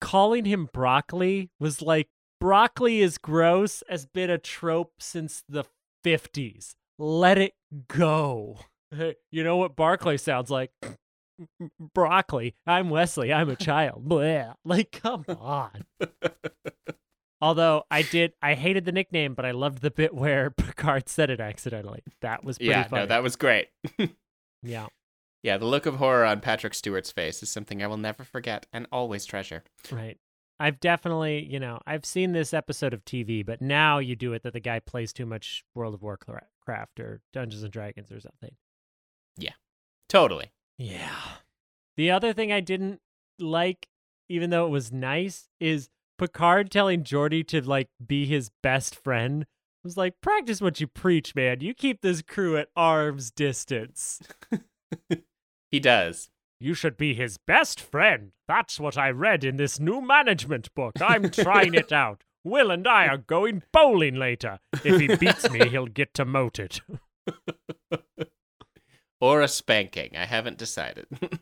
calling 0.00 0.44
him 0.44 0.68
broccoli 0.72 1.50
was 1.60 1.82
like 1.82 2.08
broccoli 2.40 3.00
is 3.00 3.16
gross 3.18 3.82
has 3.88 4.06
been 4.06 4.30
a 4.30 4.38
trope 4.38 4.94
since 4.98 5.42
the 5.48 5.64
50s. 6.04 6.74
Let 6.98 7.38
it 7.38 7.54
go. 7.88 8.58
You 9.32 9.42
know 9.42 9.56
what 9.56 9.74
Barclay 9.74 10.16
sounds 10.18 10.50
like? 10.50 10.70
Broccoli. 11.94 12.54
I'm 12.64 12.90
Wesley. 12.90 13.32
I'm 13.32 13.50
a 13.50 13.56
child. 13.56 14.04
Bleh. 14.08 14.54
Like, 14.64 14.92
come 14.92 15.24
on. 15.28 15.84
Although 17.40 17.82
I 17.90 18.02
did, 18.02 18.34
I 18.40 18.54
hated 18.54 18.84
the 18.84 18.92
nickname, 18.92 19.34
but 19.34 19.44
I 19.44 19.50
loved 19.50 19.82
the 19.82 19.90
bit 19.90 20.14
where 20.14 20.50
Picard 20.50 21.08
said 21.08 21.28
it 21.28 21.40
accidentally. 21.40 22.04
That 22.20 22.44
was 22.44 22.56
pretty 22.58 22.70
yeah 22.70 22.84
funny. 22.86 23.02
no 23.02 23.06
that 23.06 23.22
was 23.24 23.34
great 23.34 23.68
yeah, 24.62 24.86
yeah 25.42 25.58
the 25.58 25.66
look 25.66 25.86
of 25.86 25.96
horror 25.96 26.24
on 26.24 26.40
Patrick 26.40 26.72
Stewart's 26.74 27.10
face 27.10 27.42
is 27.42 27.50
something 27.50 27.82
I 27.82 27.88
will 27.88 27.96
never 27.96 28.22
forget 28.22 28.66
and 28.72 28.86
always 28.92 29.26
treasure 29.26 29.64
right. 29.90 30.18
I've 30.60 30.78
definitely, 30.78 31.44
you 31.44 31.58
know, 31.58 31.80
I've 31.86 32.04
seen 32.04 32.32
this 32.32 32.54
episode 32.54 32.94
of 32.94 33.04
TV, 33.04 33.44
but 33.44 33.60
now 33.60 33.98
you 33.98 34.14
do 34.14 34.32
it 34.32 34.42
that 34.44 34.52
the 34.52 34.60
guy 34.60 34.78
plays 34.78 35.12
too 35.12 35.26
much 35.26 35.64
World 35.74 35.94
of 35.94 36.02
Warcraft 36.02 37.00
or 37.00 37.20
Dungeons 37.32 37.62
and 37.62 37.72
Dragons 37.72 38.12
or 38.12 38.20
something. 38.20 38.54
Yeah, 39.36 39.54
totally 40.08 40.52
Yeah. 40.78 41.18
The 41.96 42.10
other 42.10 42.32
thing 42.32 42.52
I 42.52 42.60
didn't 42.60 43.00
like, 43.38 43.88
even 44.28 44.50
though 44.50 44.66
it 44.66 44.70
was 44.70 44.92
nice, 44.92 45.48
is 45.60 45.88
Picard 46.18 46.70
telling 46.70 47.02
Geordi 47.02 47.46
to 47.48 47.60
like 47.60 47.88
be 48.04 48.26
his 48.26 48.50
best 48.62 48.94
friend. 48.94 49.44
I 49.44 49.84
was 49.84 49.96
like, 49.96 50.20
practice 50.20 50.60
what 50.60 50.80
you 50.80 50.86
preach, 50.86 51.34
man. 51.34 51.60
You 51.60 51.74
keep 51.74 52.00
this 52.00 52.22
crew 52.22 52.56
at 52.56 52.68
arm's 52.74 53.30
distance. 53.30 54.20
he 55.70 55.80
does 55.80 56.30
You 56.64 56.72
should 56.72 56.96
be 56.96 57.12
his 57.12 57.36
best 57.36 57.78
friend. 57.78 58.32
That's 58.48 58.80
what 58.80 58.96
I 58.96 59.10
read 59.10 59.44
in 59.44 59.58
this 59.58 59.78
new 59.78 60.00
management 60.00 60.74
book. 60.74 60.94
I'm 60.98 61.28
trying 61.30 61.74
it 61.74 61.92
out. 61.92 62.24
Will 62.42 62.70
and 62.70 62.88
I 62.88 63.06
are 63.06 63.18
going 63.18 63.62
bowling 63.70 64.14
later. 64.14 64.60
If 64.82 64.98
he 64.98 65.14
beats 65.14 65.50
me, 65.50 65.68
he'll 65.68 65.88
get 65.88 66.14
demoted. 66.14 66.80
or 69.20 69.42
a 69.42 69.48
spanking. 69.48 70.16
I 70.16 70.24
haven't 70.24 70.56
decided. 70.56 71.06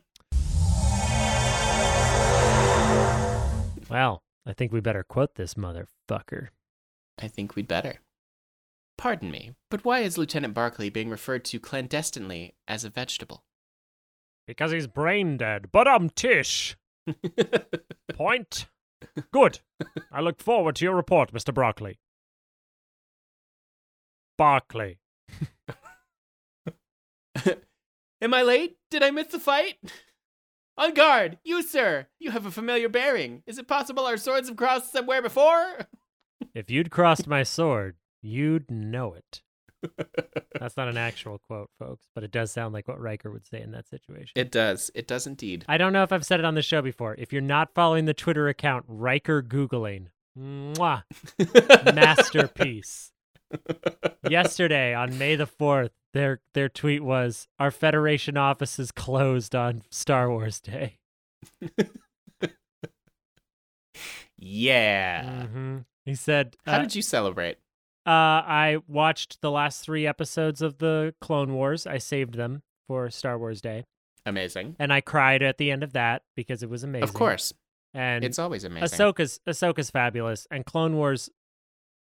Well, 3.89 4.23
I 4.45 4.53
think 4.53 4.71
we 4.71 4.79
better 4.79 5.03
quote 5.03 5.35
this 5.35 5.53
motherfucker. 5.53 6.47
I 7.21 7.27
think 7.27 7.55
we'd 7.55 7.67
better. 7.67 7.99
Pardon 8.97 9.29
me, 9.29 9.51
but 9.69 9.85
why 9.85 9.99
is 9.99 10.17
Lieutenant 10.17 10.55
Barclay 10.55 10.89
being 10.89 11.11
referred 11.11 11.45
to 11.45 11.59
clandestinely 11.59 12.55
as 12.67 12.83
a 12.83 12.89
vegetable? 12.89 13.43
Because 14.47 14.71
he's 14.71 14.87
brain 14.87 15.37
dead. 15.37 15.69
But 15.71 15.87
I'm 15.87 16.09
Tish. 16.09 16.75
Point. 18.13 18.67
Good. 19.31 19.59
I 20.11 20.21
look 20.21 20.41
forward 20.41 20.75
to 20.77 20.85
your 20.85 20.95
report, 20.95 21.33
Mr. 21.33 21.53
Broccoli. 21.53 21.99
Barclay. 24.37 24.97
Am 28.21 28.33
I 28.33 28.41
late? 28.41 28.77
Did 28.89 29.03
I 29.03 29.11
miss 29.11 29.27
the 29.27 29.39
fight? 29.39 29.75
On 30.77 30.93
guard! 30.93 31.37
You, 31.43 31.61
sir! 31.61 32.07
You 32.19 32.31
have 32.31 32.45
a 32.45 32.51
familiar 32.51 32.89
bearing. 32.89 33.43
Is 33.45 33.59
it 33.59 33.67
possible 33.67 34.05
our 34.05 34.17
swords 34.17 34.47
have 34.47 34.57
crossed 34.57 34.91
somewhere 34.91 35.21
before? 35.21 35.87
If 36.53 36.69
you'd 36.69 36.91
crossed 36.91 37.25
my 37.25 37.41
sword, 37.41 37.95
you'd 38.21 38.69
know 38.69 39.13
it. 39.13 39.41
That's 40.59 40.77
not 40.77 40.87
an 40.87 40.97
actual 40.97 41.39
quote, 41.39 41.69
folks, 41.79 42.05
but 42.15 42.23
it 42.23 42.31
does 42.31 42.51
sound 42.51 42.73
like 42.73 42.87
what 42.87 42.99
Riker 42.99 43.31
would 43.31 43.45
say 43.45 43.61
in 43.61 43.71
that 43.71 43.87
situation. 43.87 44.31
It 44.35 44.51
does. 44.51 44.91
It 44.95 45.07
does 45.07 45.27
indeed. 45.27 45.65
I 45.67 45.77
don't 45.77 45.93
know 45.93 46.03
if 46.03 46.11
I've 46.11 46.25
said 46.25 46.39
it 46.39 46.45
on 46.45 46.55
the 46.55 46.61
show 46.61 46.81
before. 46.81 47.15
If 47.17 47.33
you're 47.33 47.41
not 47.41 47.73
following 47.73 48.05
the 48.05 48.13
Twitter 48.13 48.47
account 48.47 48.85
Riker 48.87 49.41
Googling, 49.41 50.07
mwah, 50.37 51.03
masterpiece. 51.93 53.11
Yesterday 54.29 54.93
on 54.93 55.17
May 55.17 55.35
the 55.35 55.45
4th, 55.45 55.91
their 56.13 56.41
their 56.53 56.69
tweet 56.69 57.03
was 57.03 57.47
our 57.59 57.71
Federation 57.71 58.37
office 58.37 58.79
is 58.79 58.91
closed 58.91 59.55
on 59.55 59.83
Star 59.89 60.29
Wars 60.29 60.59
Day. 60.59 60.99
yeah. 64.37 65.45
hmm 65.45 65.79
He 66.05 66.15
said, 66.15 66.55
How 66.65 66.73
uh, 66.73 66.79
did 66.79 66.95
you 66.95 67.01
celebrate? 67.01 67.57
Uh, 68.05 68.09
I 68.45 68.77
watched 68.87 69.41
the 69.41 69.49
last 69.51 69.83
three 69.83 70.05
episodes 70.05 70.61
of 70.61 70.77
the 70.79 71.15
Clone 71.21 71.53
Wars. 71.53 71.87
I 71.87 71.97
saved 71.99 72.33
them 72.35 72.63
for 72.87 73.09
Star 73.09 73.37
Wars 73.37 73.61
Day, 73.61 73.85
Amazing. 74.25 74.75
and 74.77 74.91
I 74.91 74.99
cried 74.99 75.41
at 75.41 75.57
the 75.57 75.71
end 75.71 75.83
of 75.83 75.93
that 75.93 76.23
because 76.35 76.61
it 76.63 76.69
was 76.69 76.83
amazing. 76.83 77.03
Of 77.03 77.13
course. 77.13 77.53
and 77.93 78.25
It's 78.25 78.39
always 78.39 78.65
amazing. 78.65 78.97
Ahsoka's 78.99 79.39
Ahsoka's 79.47 79.89
fabulous, 79.89 80.47
and 80.51 80.65
Clone 80.65 80.95
Wars. 80.95 81.29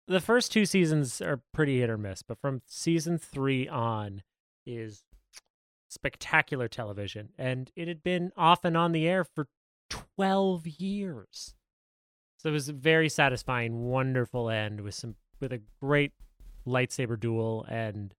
The 0.08 0.19
first 0.19 0.51
two 0.51 0.65
seasons 0.65 1.21
are 1.21 1.41
pretty 1.53 1.79
hit 1.79 1.89
or 1.89 1.97
miss, 1.97 2.21
but 2.21 2.39
from 2.39 2.62
season 2.67 3.17
three 3.17 3.67
on 3.67 4.21
is 4.65 5.03
spectacular 5.89 6.67
television, 6.67 7.29
and 7.38 7.71
it 7.75 7.88
had 7.88 8.03
been 8.03 8.31
off 8.36 8.65
and 8.65 8.75
on 8.75 8.91
the 8.91 9.08
air 9.08 9.23
for 9.23 9.47
twelve 9.89 10.67
years. 10.67 11.55
So 12.38 12.49
it 12.49 12.53
was 12.53 12.69
a 12.69 12.73
very 12.73 13.08
satisfying, 13.10 13.86
wonderful 13.86 14.49
end 14.49 14.81
with 14.81 14.93
some 14.93 15.15
with 15.39 15.52
a 15.54 15.62
great 15.82 16.13
lightsaber 16.67 17.19
duel 17.19 17.65
and 17.69 18.13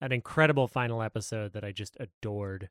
an 0.00 0.12
incredible 0.12 0.68
final 0.68 1.02
episode 1.02 1.52
that 1.52 1.64
I 1.64 1.72
just 1.72 1.96
adored. 1.98 2.68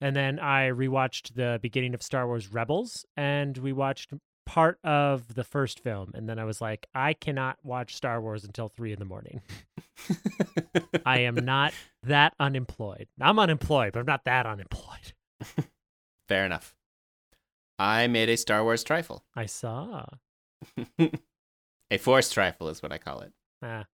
And 0.00 0.14
then 0.14 0.38
I 0.38 0.68
rewatched 0.68 1.34
the 1.34 1.58
beginning 1.60 1.94
of 1.94 2.02
Star 2.02 2.26
Wars 2.26 2.52
Rebels 2.52 3.04
and 3.16 3.56
we 3.58 3.72
watched 3.72 4.12
part 4.46 4.78
of 4.82 5.34
the 5.34 5.44
first 5.44 5.80
film. 5.80 6.12
And 6.14 6.28
then 6.28 6.38
I 6.38 6.44
was 6.44 6.60
like, 6.60 6.86
I 6.94 7.12
cannot 7.12 7.58
watch 7.62 7.94
Star 7.94 8.20
Wars 8.20 8.44
until 8.44 8.68
three 8.68 8.92
in 8.92 8.98
the 8.98 9.04
morning. 9.04 9.42
I 11.06 11.20
am 11.20 11.34
not 11.34 11.74
that 12.02 12.34
unemployed. 12.40 13.08
I'm 13.20 13.38
unemployed, 13.38 13.92
but 13.92 14.00
I'm 14.00 14.06
not 14.06 14.24
that 14.24 14.46
unemployed. 14.46 15.12
Fair 16.28 16.46
enough. 16.46 16.74
I 17.78 18.06
made 18.06 18.28
a 18.28 18.36
Star 18.36 18.64
Wars 18.64 18.82
trifle. 18.82 19.22
I 19.36 19.46
saw. 19.46 20.06
a 21.90 21.98
forced 21.98 22.32
trifle 22.32 22.68
is 22.68 22.82
what 22.82 22.92
I 22.92 22.98
call 22.98 23.20
it. 23.20 23.32
Ah. 23.62 23.84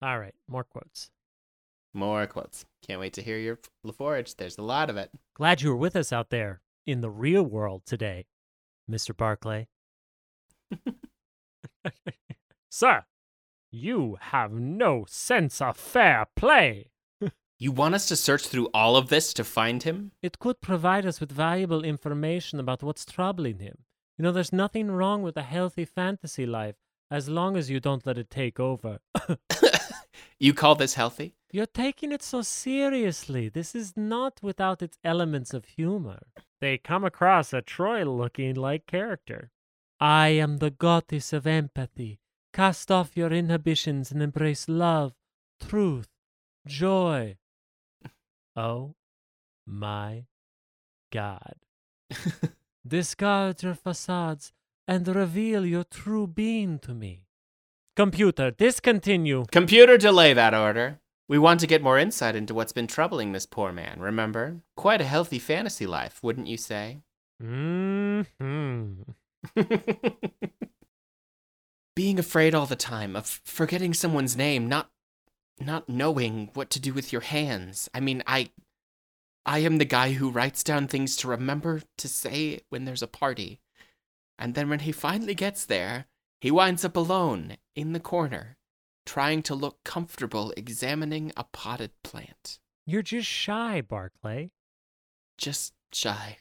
All 0.00 0.18
right, 0.18 0.34
more 0.48 0.64
quotes. 0.64 1.10
More 1.94 2.26
quotes. 2.26 2.64
Can't 2.86 3.00
wait 3.00 3.12
to 3.14 3.22
hear 3.22 3.38
your 3.38 3.58
LaForge. 3.86 4.36
There's 4.36 4.58
a 4.58 4.62
lot 4.62 4.90
of 4.90 4.96
it. 4.96 5.10
Glad 5.34 5.62
you 5.62 5.70
were 5.70 5.76
with 5.76 5.94
us 5.94 6.12
out 6.12 6.30
there 6.30 6.60
in 6.86 7.00
the 7.00 7.10
real 7.10 7.42
world 7.42 7.82
today, 7.84 8.26
Mr. 8.90 9.16
Barclay. 9.16 9.68
Sir, 12.70 13.04
you 13.70 14.16
have 14.20 14.52
no 14.52 15.04
sense 15.06 15.60
of 15.60 15.76
fair 15.76 16.26
play. 16.34 16.88
You 17.58 17.70
want 17.70 17.94
us 17.94 18.06
to 18.08 18.16
search 18.16 18.48
through 18.48 18.70
all 18.74 18.96
of 18.96 19.08
this 19.08 19.32
to 19.34 19.44
find 19.44 19.84
him? 19.84 20.10
It 20.20 20.40
could 20.40 20.60
provide 20.60 21.06
us 21.06 21.20
with 21.20 21.30
valuable 21.30 21.84
information 21.84 22.58
about 22.58 22.82
what's 22.82 23.04
troubling 23.04 23.60
him. 23.60 23.84
You 24.22 24.28
know, 24.28 24.32
there's 24.34 24.52
nothing 24.52 24.88
wrong 24.88 25.22
with 25.22 25.36
a 25.36 25.42
healthy 25.42 25.84
fantasy 25.84 26.46
life 26.46 26.76
as 27.10 27.28
long 27.28 27.56
as 27.56 27.70
you 27.70 27.80
don't 27.80 28.06
let 28.06 28.18
it 28.18 28.30
take 28.30 28.60
over. 28.60 29.00
you 30.38 30.54
call 30.54 30.76
this 30.76 30.94
healthy? 30.94 31.34
You're 31.50 31.66
taking 31.66 32.12
it 32.12 32.22
so 32.22 32.40
seriously. 32.42 33.48
This 33.48 33.74
is 33.74 33.96
not 33.96 34.38
without 34.40 34.80
its 34.80 34.96
elements 35.02 35.52
of 35.52 35.64
humor. 35.64 36.20
They 36.60 36.78
come 36.78 37.02
across 37.02 37.52
a 37.52 37.62
Troi 37.62 38.04
looking 38.04 38.54
like 38.54 38.86
character. 38.86 39.50
I 39.98 40.28
am 40.28 40.58
the 40.58 40.70
goddess 40.70 41.32
of 41.32 41.44
empathy. 41.44 42.20
Cast 42.52 42.92
off 42.92 43.16
your 43.16 43.32
inhibitions 43.32 44.12
and 44.12 44.22
embrace 44.22 44.68
love, 44.68 45.14
truth, 45.60 46.10
joy. 46.64 47.38
Oh 48.54 48.94
my 49.66 50.26
God. 51.10 51.56
Discard 52.86 53.62
your 53.62 53.74
facades 53.74 54.52
and 54.88 55.06
reveal 55.06 55.64
your 55.64 55.84
true 55.84 56.26
being 56.26 56.78
to 56.80 56.92
me. 56.92 57.26
Computer, 57.94 58.50
discontinue. 58.50 59.44
Computer, 59.52 59.96
delay 59.96 60.32
that 60.32 60.54
order. 60.54 60.98
We 61.28 61.38
want 61.38 61.60
to 61.60 61.66
get 61.66 61.82
more 61.82 61.98
insight 61.98 62.34
into 62.34 62.54
what's 62.54 62.72
been 62.72 62.86
troubling 62.88 63.32
this 63.32 63.46
poor 63.46 63.72
man, 63.72 64.00
remember? 64.00 64.62
Quite 64.76 65.00
a 65.00 65.04
healthy 65.04 65.38
fantasy 65.38 65.86
life, 65.86 66.18
wouldn't 66.22 66.48
you 66.48 66.56
say? 66.56 66.98
hmm 67.40 68.22
Being 71.94 72.18
afraid 72.18 72.54
all 72.54 72.66
the 72.66 72.76
time 72.76 73.14
of 73.14 73.40
forgetting 73.44 73.94
someone's 73.94 74.36
name, 74.36 74.68
not 74.68 74.90
not 75.60 75.88
knowing 75.88 76.50
what 76.54 76.70
to 76.70 76.80
do 76.80 76.92
with 76.92 77.12
your 77.12 77.20
hands. 77.22 77.88
I 77.94 78.00
mean, 78.00 78.22
I 78.26 78.50
I 79.44 79.58
am 79.60 79.78
the 79.78 79.84
guy 79.84 80.12
who 80.12 80.30
writes 80.30 80.62
down 80.62 80.86
things 80.86 81.16
to 81.16 81.28
remember 81.28 81.82
to 81.98 82.08
say 82.08 82.60
when 82.68 82.84
there's 82.84 83.02
a 83.02 83.08
party. 83.08 83.60
And 84.38 84.54
then 84.54 84.68
when 84.68 84.80
he 84.80 84.92
finally 84.92 85.34
gets 85.34 85.64
there, 85.64 86.06
he 86.40 86.50
winds 86.50 86.84
up 86.84 86.96
alone 86.96 87.56
in 87.74 87.92
the 87.92 88.00
corner, 88.00 88.56
trying 89.04 89.42
to 89.44 89.54
look 89.54 89.84
comfortable 89.84 90.52
examining 90.56 91.32
a 91.36 91.44
potted 91.44 91.90
plant. 92.02 92.58
You're 92.86 93.02
just 93.02 93.28
shy, 93.28 93.80
Barclay. 93.80 94.50
Just 95.38 95.74
shy. 95.92 96.38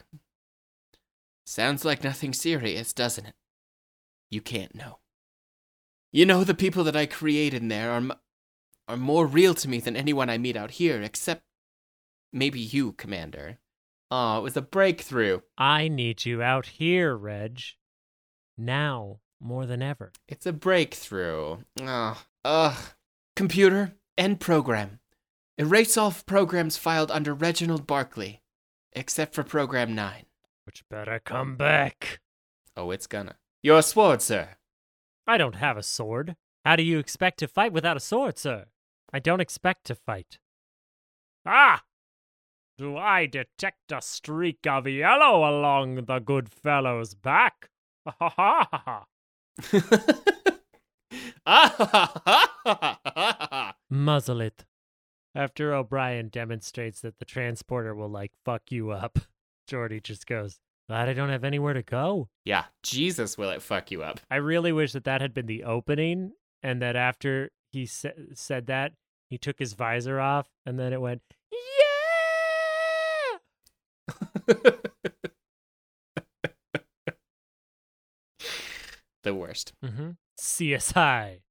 Sounds 1.45 1.83
like 1.83 2.03
nothing 2.03 2.33
serious, 2.33 2.93
doesn't 2.93 3.25
it? 3.25 3.35
You 4.29 4.41
can't 4.41 4.75
know. 4.75 4.99
You 6.11 6.25
know, 6.25 6.43
the 6.43 6.53
people 6.53 6.83
that 6.85 6.95
I 6.95 7.05
create 7.05 7.53
in 7.53 7.67
there 7.67 7.91
are, 7.91 7.97
m- 7.97 8.13
are 8.87 8.97
more 8.97 9.25
real 9.25 9.53
to 9.55 9.69
me 9.69 9.79
than 9.79 9.95
anyone 9.95 10.29
I 10.29 10.37
meet 10.37 10.57
out 10.57 10.71
here, 10.71 11.01
except 11.01 11.43
maybe 12.31 12.59
you, 12.59 12.93
Commander. 12.93 13.59
Aw, 14.11 14.39
it 14.39 14.41
was 14.41 14.57
a 14.57 14.61
breakthrough. 14.61 15.39
I 15.57 15.87
need 15.87 16.25
you 16.25 16.41
out 16.41 16.65
here, 16.65 17.15
Reg. 17.15 17.61
Now 18.57 19.19
more 19.41 19.65
than 19.65 19.81
ever. 19.81 20.11
It's 20.27 20.45
a 20.45 20.53
breakthrough. 20.53 21.57
Ugh. 21.81 22.17
Ugh. 22.45 22.77
Computer, 23.35 23.95
end 24.17 24.39
program. 24.39 24.99
Erase 25.57 25.97
all 25.97 26.13
programs 26.25 26.77
filed 26.77 27.11
under 27.11 27.33
Reginald 27.33 27.87
Barclay, 27.87 28.41
except 28.93 29.33
for 29.33 29.43
program 29.43 29.95
9. 29.95 30.25
Which 30.65 30.83
better 30.89 31.19
come 31.19 31.55
back. 31.55 32.19
Oh, 32.75 32.91
it's 32.91 33.07
gonna. 33.07 33.35
Your 33.63 33.81
sword, 33.81 34.21
sir. 34.21 34.49
I 35.27 35.37
don't 35.37 35.55
have 35.55 35.77
a 35.77 35.83
sword. 35.83 36.35
How 36.65 36.75
do 36.75 36.83
you 36.83 36.99
expect 36.99 37.39
to 37.39 37.47
fight 37.47 37.73
without 37.73 37.97
a 37.97 38.01
sword, 38.01 38.37
sir? 38.37 38.65
I 39.11 39.19
don't 39.19 39.41
expect 39.41 39.85
to 39.85 39.95
fight. 39.95 40.37
Ah! 41.45 41.83
Do 42.81 42.97
I 42.97 43.27
detect 43.27 43.91
a 43.91 44.01
streak 44.01 44.65
of 44.65 44.87
yellow 44.87 45.47
along 45.47 46.05
the 46.05 46.17
good 46.17 46.49
fellow's 46.49 47.13
back? 47.13 47.69
Ha 48.07 48.15
ha 48.19 48.67
ha 48.71 49.05
ha! 51.45 53.75
Muzzle 53.91 54.41
it. 54.41 54.65
After 55.35 55.75
O'Brien 55.75 56.29
demonstrates 56.29 57.01
that 57.01 57.19
the 57.19 57.25
transporter 57.25 57.93
will, 57.93 58.09
like, 58.09 58.31
fuck 58.43 58.63
you 58.71 58.89
up, 58.89 59.19
Geordi 59.69 60.01
just 60.01 60.25
goes, 60.25 60.57
Glad 60.89 61.07
I 61.07 61.13
don't 61.13 61.29
have 61.29 61.43
anywhere 61.43 61.75
to 61.75 61.83
go. 61.83 62.29
yeah, 62.45 62.63
Jesus, 62.81 63.37
will 63.37 63.51
it 63.51 63.61
fuck 63.61 63.91
you 63.91 64.01
up? 64.01 64.21
I 64.31 64.37
really 64.37 64.71
wish 64.71 64.93
that 64.93 65.03
that 65.03 65.21
had 65.21 65.35
been 65.35 65.45
the 65.45 65.65
opening, 65.65 66.31
and 66.63 66.81
that 66.81 66.95
after 66.95 67.51
he 67.71 67.85
sa- 67.85 68.09
said 68.33 68.65
that, 68.65 68.93
he 69.29 69.37
took 69.37 69.59
his 69.59 69.73
visor 69.73 70.19
off, 70.19 70.47
and 70.65 70.79
then 70.79 70.93
it 70.93 71.01
went! 71.01 71.21
the 79.23 79.33
worst. 79.35 79.73
Mm-hmm. 79.83 80.11
CSI. 80.39 81.41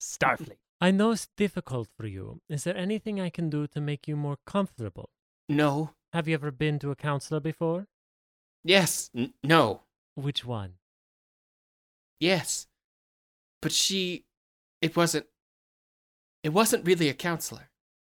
Starfleet. 0.00 0.58
I 0.80 0.90
know 0.90 1.10
it's 1.12 1.28
difficult 1.36 1.88
for 1.96 2.06
you. 2.06 2.40
Is 2.48 2.64
there 2.64 2.76
anything 2.76 3.20
I 3.20 3.30
can 3.30 3.48
do 3.48 3.66
to 3.68 3.80
make 3.80 4.06
you 4.06 4.16
more 4.16 4.36
comfortable? 4.46 5.10
No. 5.48 5.92
Have 6.12 6.28
you 6.28 6.34
ever 6.34 6.50
been 6.50 6.78
to 6.80 6.90
a 6.90 6.96
counselor 6.96 7.40
before? 7.40 7.86
Yes. 8.62 9.10
N- 9.16 9.32
no. 9.42 9.82
Which 10.14 10.44
one? 10.44 10.74
Yes. 12.20 12.66
But 13.62 13.72
she. 13.72 14.24
It 14.82 14.96
wasn't. 14.96 15.26
It 16.42 16.50
wasn't 16.50 16.86
really 16.86 17.08
a 17.08 17.14
counselor. 17.14 17.70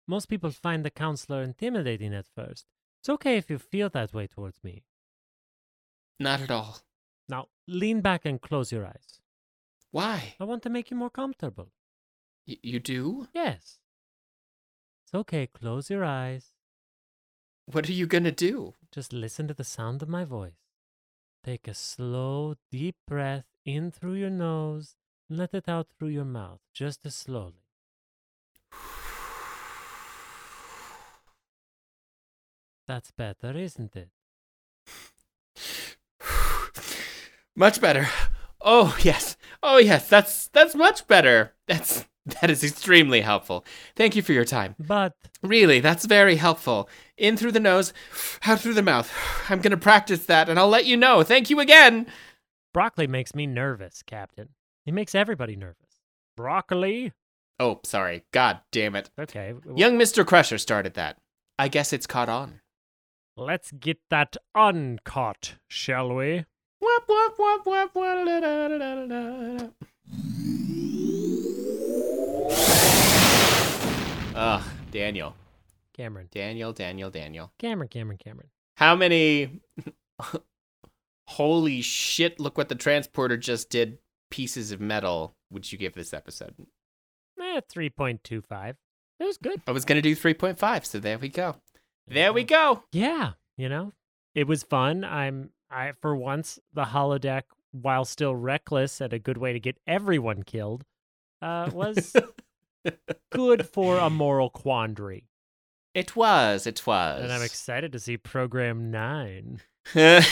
Most 0.08 0.28
people 0.28 0.50
find 0.50 0.84
the 0.84 0.90
counselor 0.90 1.42
intimidating 1.42 2.14
at 2.14 2.26
first. 2.34 2.66
It's 3.06 3.14
okay 3.14 3.36
if 3.36 3.48
you 3.48 3.58
feel 3.58 3.88
that 3.90 4.12
way 4.12 4.26
towards 4.26 4.64
me. 4.64 4.82
Not 6.18 6.40
at 6.40 6.50
all. 6.50 6.80
Now, 7.28 7.46
lean 7.68 8.00
back 8.00 8.24
and 8.24 8.42
close 8.42 8.72
your 8.72 8.84
eyes. 8.84 9.20
Why? 9.92 10.34
I 10.40 10.42
want 10.42 10.64
to 10.64 10.70
make 10.70 10.90
you 10.90 10.96
more 10.96 11.10
comfortable. 11.10 11.68
Y- 12.48 12.56
you 12.64 12.80
do? 12.80 13.28
Yes. 13.32 13.78
It's 15.04 15.14
okay. 15.14 15.46
Close 15.46 15.88
your 15.88 16.04
eyes. 16.04 16.46
What 17.66 17.88
are 17.88 17.92
you 17.92 18.08
gonna 18.08 18.32
do? 18.32 18.74
Just 18.90 19.12
listen 19.12 19.46
to 19.46 19.54
the 19.54 19.62
sound 19.62 20.02
of 20.02 20.08
my 20.08 20.24
voice. 20.24 20.66
Take 21.44 21.68
a 21.68 21.74
slow, 21.74 22.56
deep 22.72 22.96
breath 23.06 23.46
in 23.64 23.92
through 23.92 24.14
your 24.14 24.30
nose 24.30 24.96
and 25.28 25.38
let 25.38 25.54
it 25.54 25.68
out 25.68 25.86
through 25.96 26.08
your 26.08 26.24
mouth, 26.24 26.58
just 26.74 27.06
as 27.06 27.14
slowly. 27.14 27.65
That's 32.86 33.10
better, 33.10 33.56
isn't 33.56 33.96
it? 33.96 34.10
much 37.56 37.80
better. 37.80 38.08
Oh 38.60 38.96
yes. 39.00 39.36
Oh 39.62 39.78
yes. 39.78 40.08
That's 40.08 40.48
that's 40.48 40.74
much 40.74 41.06
better. 41.06 41.52
That's 41.66 42.06
That 42.40 42.50
is 42.50 42.64
extremely 42.64 43.20
helpful. 43.20 43.64
Thank 43.94 44.16
you 44.16 44.22
for 44.22 44.32
your 44.32 44.44
time. 44.44 44.74
But 44.80 45.14
Really, 45.42 45.78
that's 45.78 46.04
very 46.04 46.36
helpful. 46.36 46.88
In 47.16 47.36
through 47.36 47.52
the 47.52 47.60
nose, 47.60 47.92
out 48.44 48.60
through 48.60 48.74
the 48.74 48.82
mouth. 48.82 49.12
I'm 49.48 49.60
going 49.60 49.70
to 49.70 49.76
practice 49.76 50.26
that 50.26 50.48
and 50.48 50.58
I'll 50.58 50.68
let 50.68 50.86
you 50.86 50.96
know. 50.96 51.22
Thank 51.22 51.50
you 51.50 51.60
again. 51.60 52.06
broccoli 52.74 53.06
makes 53.06 53.34
me 53.34 53.46
nervous, 53.46 54.02
Captain. 54.04 54.48
He 54.84 54.90
makes 54.90 55.14
everybody 55.14 55.54
nervous. 55.54 55.76
Broccoli? 56.36 57.12
Oh, 57.60 57.80
sorry. 57.84 58.24
God 58.32 58.60
damn 58.72 58.96
it. 58.96 59.08
Okay. 59.18 59.54
Young 59.74 59.98
Mr. 59.98 60.26
Crusher 60.26 60.58
started 60.58 60.94
that. 60.94 61.18
I 61.58 61.68
guess 61.68 61.92
it's 61.92 62.06
caught 62.06 62.28
on. 62.28 62.60
Let's 63.38 63.70
get 63.70 63.98
that 64.08 64.38
uncaught, 64.54 65.56
shall 65.68 66.14
we? 66.14 66.46
Ugh, 74.34 74.62
Daniel. 74.90 75.36
Cameron. 75.94 76.28
Daniel, 76.30 76.72
Daniel, 76.72 77.10
Daniel. 77.10 77.52
Cameron, 77.58 77.88
Cameron, 77.88 78.16
Cameron. 78.16 78.48
How 78.76 78.96
many 78.96 79.60
holy 81.28 81.82
shit, 81.82 82.40
look 82.40 82.56
what 82.56 82.70
the 82.70 82.74
transporter 82.74 83.36
just 83.36 83.68
did 83.68 83.98
pieces 84.30 84.72
of 84.72 84.80
metal 84.80 85.36
would 85.50 85.70
you 85.70 85.76
give 85.76 85.92
this 85.92 86.14
episode? 86.14 86.54
Eh, 87.38 87.60
3.25. 87.70 88.76
It 89.20 89.24
was 89.24 89.36
good. 89.36 89.60
I 89.66 89.72
was 89.72 89.84
going 89.84 89.96
to 89.96 90.02
do 90.02 90.16
3.5, 90.16 90.86
so 90.86 90.98
there 90.98 91.18
we 91.18 91.28
go. 91.28 91.56
There 92.08 92.32
we 92.32 92.44
go. 92.44 92.84
Yeah, 92.92 93.32
you 93.56 93.68
know, 93.68 93.92
it 94.34 94.46
was 94.46 94.62
fun. 94.62 95.04
I'm 95.04 95.50
I 95.70 95.92
for 96.00 96.14
once 96.14 96.58
the 96.72 96.84
holodeck, 96.84 97.42
while 97.72 98.04
still 98.04 98.34
reckless 98.34 99.00
and 99.00 99.12
a 99.12 99.18
good 99.18 99.38
way 99.38 99.52
to 99.52 99.60
get 99.60 99.78
everyone 99.86 100.42
killed, 100.42 100.84
uh, 101.42 101.70
was 101.72 102.14
good 103.32 103.66
for 103.66 103.98
a 103.98 104.10
moral 104.10 104.50
quandary. 104.50 105.24
It 105.94 106.14
was, 106.14 106.66
it 106.66 106.86
was. 106.86 107.22
And 107.22 107.32
I'm 107.32 107.42
excited 107.42 107.92
to 107.92 107.98
see 107.98 108.18
Program 108.18 108.90
Nine. 108.90 109.62
and 109.94 110.22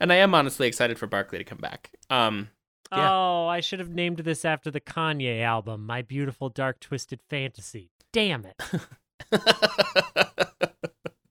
I 0.00 0.16
am 0.16 0.34
honestly 0.34 0.66
excited 0.68 0.98
for 0.98 1.06
Barclay 1.06 1.38
to 1.38 1.44
come 1.44 1.58
back. 1.58 1.90
Um, 2.10 2.50
Yeah. 2.92 3.08
Oh, 3.10 3.46
I 3.46 3.60
should 3.60 3.78
have 3.78 3.88
named 3.88 4.18
this 4.18 4.44
after 4.44 4.70
the 4.70 4.80
Kanye 4.80 5.40
album, 5.40 5.86
My 5.86 6.02
Beautiful 6.02 6.50
Dark 6.50 6.80
Twisted 6.80 7.20
Fantasy. 7.30 7.90
Damn 8.12 8.44
it. 8.44 8.60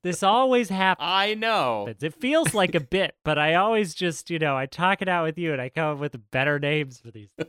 This 0.03 0.23
always 0.23 0.69
happens. 0.69 1.05
I 1.07 1.35
know. 1.35 1.93
It 2.01 2.15
feels 2.15 2.55
like 2.55 2.73
a 2.73 2.79
bit, 2.79 3.13
but 3.23 3.37
I 3.37 3.53
always 3.53 3.93
just, 3.93 4.31
you 4.31 4.39
know, 4.39 4.57
I 4.57 4.65
talk 4.65 5.03
it 5.03 5.07
out 5.07 5.25
with 5.25 5.37
you 5.37 5.53
and 5.53 5.61
I 5.61 5.69
come 5.69 5.93
up 5.93 5.99
with 5.99 6.15
better 6.31 6.57
names 6.59 6.99
for 6.99 7.11
these. 7.11 7.29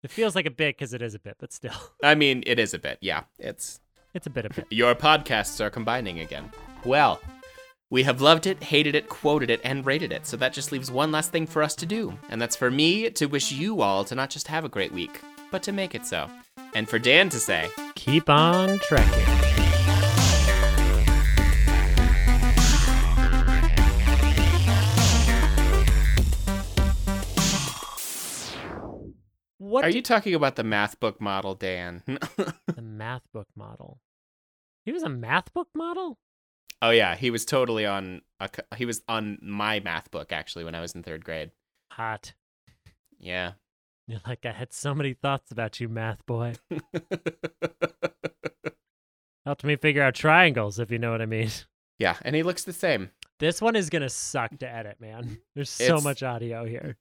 It 0.00 0.12
feels 0.12 0.36
like 0.36 0.46
a 0.46 0.50
bit 0.50 0.78
because 0.78 0.94
it 0.94 1.02
is 1.02 1.16
a 1.16 1.18
bit, 1.18 1.34
but 1.40 1.52
still, 1.52 1.74
I 2.04 2.14
mean, 2.14 2.44
it 2.46 2.60
is 2.60 2.72
a 2.72 2.78
bit. 2.78 2.98
Yeah, 3.00 3.24
it's 3.36 3.80
it's 4.14 4.28
a 4.28 4.30
bit 4.30 4.46
of 4.46 4.52
bit. 4.54 4.66
your 4.70 4.94
podcasts 4.94 5.60
are 5.60 5.70
combining 5.70 6.20
again. 6.20 6.52
Well, 6.84 7.20
we 7.90 8.04
have 8.04 8.20
loved 8.20 8.46
it, 8.46 8.62
hated 8.62 8.94
it, 8.94 9.08
quoted 9.08 9.50
it, 9.50 9.60
and 9.64 9.84
rated 9.84 10.12
it. 10.12 10.24
So 10.24 10.36
that 10.36 10.52
just 10.52 10.70
leaves 10.70 10.88
one 10.88 11.10
last 11.10 11.32
thing 11.32 11.48
for 11.48 11.64
us 11.64 11.74
to 11.74 11.84
do, 11.84 12.16
and 12.30 12.40
that's 12.40 12.54
for 12.54 12.70
me 12.70 13.10
to 13.10 13.26
wish 13.26 13.50
you 13.50 13.82
all 13.82 14.04
to 14.04 14.14
not 14.14 14.30
just 14.30 14.46
have 14.46 14.64
a 14.64 14.68
great 14.68 14.92
week, 14.92 15.20
but 15.50 15.64
to 15.64 15.72
make 15.72 15.96
it 15.96 16.06
so, 16.06 16.30
and 16.78 16.88
for 16.88 16.98
Dan 17.00 17.28
to 17.30 17.40
say. 17.40 17.68
Keep 17.96 18.30
on 18.30 18.78
trekking. 18.78 19.26
What 29.58 29.84
Are 29.84 29.88
did- 29.88 29.96
you 29.96 30.02
talking 30.02 30.34
about 30.34 30.56
the 30.56 30.64
math 30.64 30.98
book 31.00 31.20
model, 31.20 31.54
Dan? 31.54 32.02
the 32.06 32.82
math 32.82 33.22
book 33.32 33.48
model? 33.56 33.98
He 34.84 34.92
was 34.92 35.02
a 35.02 35.08
math 35.08 35.52
book 35.52 35.68
model? 35.74 36.18
oh 36.80 36.90
yeah, 36.90 37.16
he 37.16 37.30
was 37.30 37.44
totally 37.44 37.84
on. 37.84 38.22
A, 38.40 38.48
c- 38.54 38.62
he 38.76 38.84
was 38.84 39.02
on 39.08 39.38
my 39.42 39.80
math 39.80 40.10
book 40.12 40.32
actually 40.32 40.64
when 40.64 40.76
I 40.76 40.80
was 40.80 40.94
in 40.94 41.02
third 41.02 41.24
grade. 41.24 41.50
Hot. 41.92 42.32
Yeah. 43.18 43.52
You're 44.08 44.20
like, 44.26 44.46
I 44.46 44.52
had 44.52 44.72
so 44.72 44.94
many 44.94 45.12
thoughts 45.12 45.52
about 45.52 45.78
you, 45.80 45.88
math 45.88 46.24
boy. 46.24 46.54
Helped 49.44 49.64
me 49.64 49.76
figure 49.76 50.02
out 50.02 50.14
triangles, 50.14 50.78
if 50.78 50.90
you 50.90 50.98
know 50.98 51.10
what 51.10 51.20
I 51.20 51.26
mean. 51.26 51.50
yeah, 51.98 52.16
and 52.22 52.34
he 52.34 52.42
looks 52.42 52.64
the 52.64 52.72
same. 52.72 53.10
This 53.38 53.60
one 53.62 53.76
is 53.76 53.90
gonna 53.90 54.08
suck 54.08 54.58
to 54.60 54.68
edit, 54.68 54.98
man. 55.00 55.38
There's 55.54 55.68
so 55.70 55.84
It's- 55.84 56.04
much 56.04 56.22
audio 56.22 56.64
here. 56.64 56.96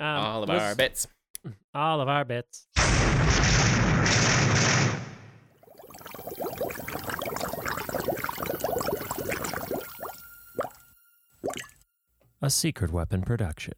Um, 0.00 0.16
all 0.16 0.42
of 0.42 0.48
let's- 0.48 0.62
our 0.62 0.74
bits. 0.74 1.06
all 1.74 2.00
of 2.00 2.08
our 2.08 2.24
bits. 2.24 2.66
A 12.40 12.50
secret 12.50 12.92
weapon 12.92 13.22
production. 13.22 13.74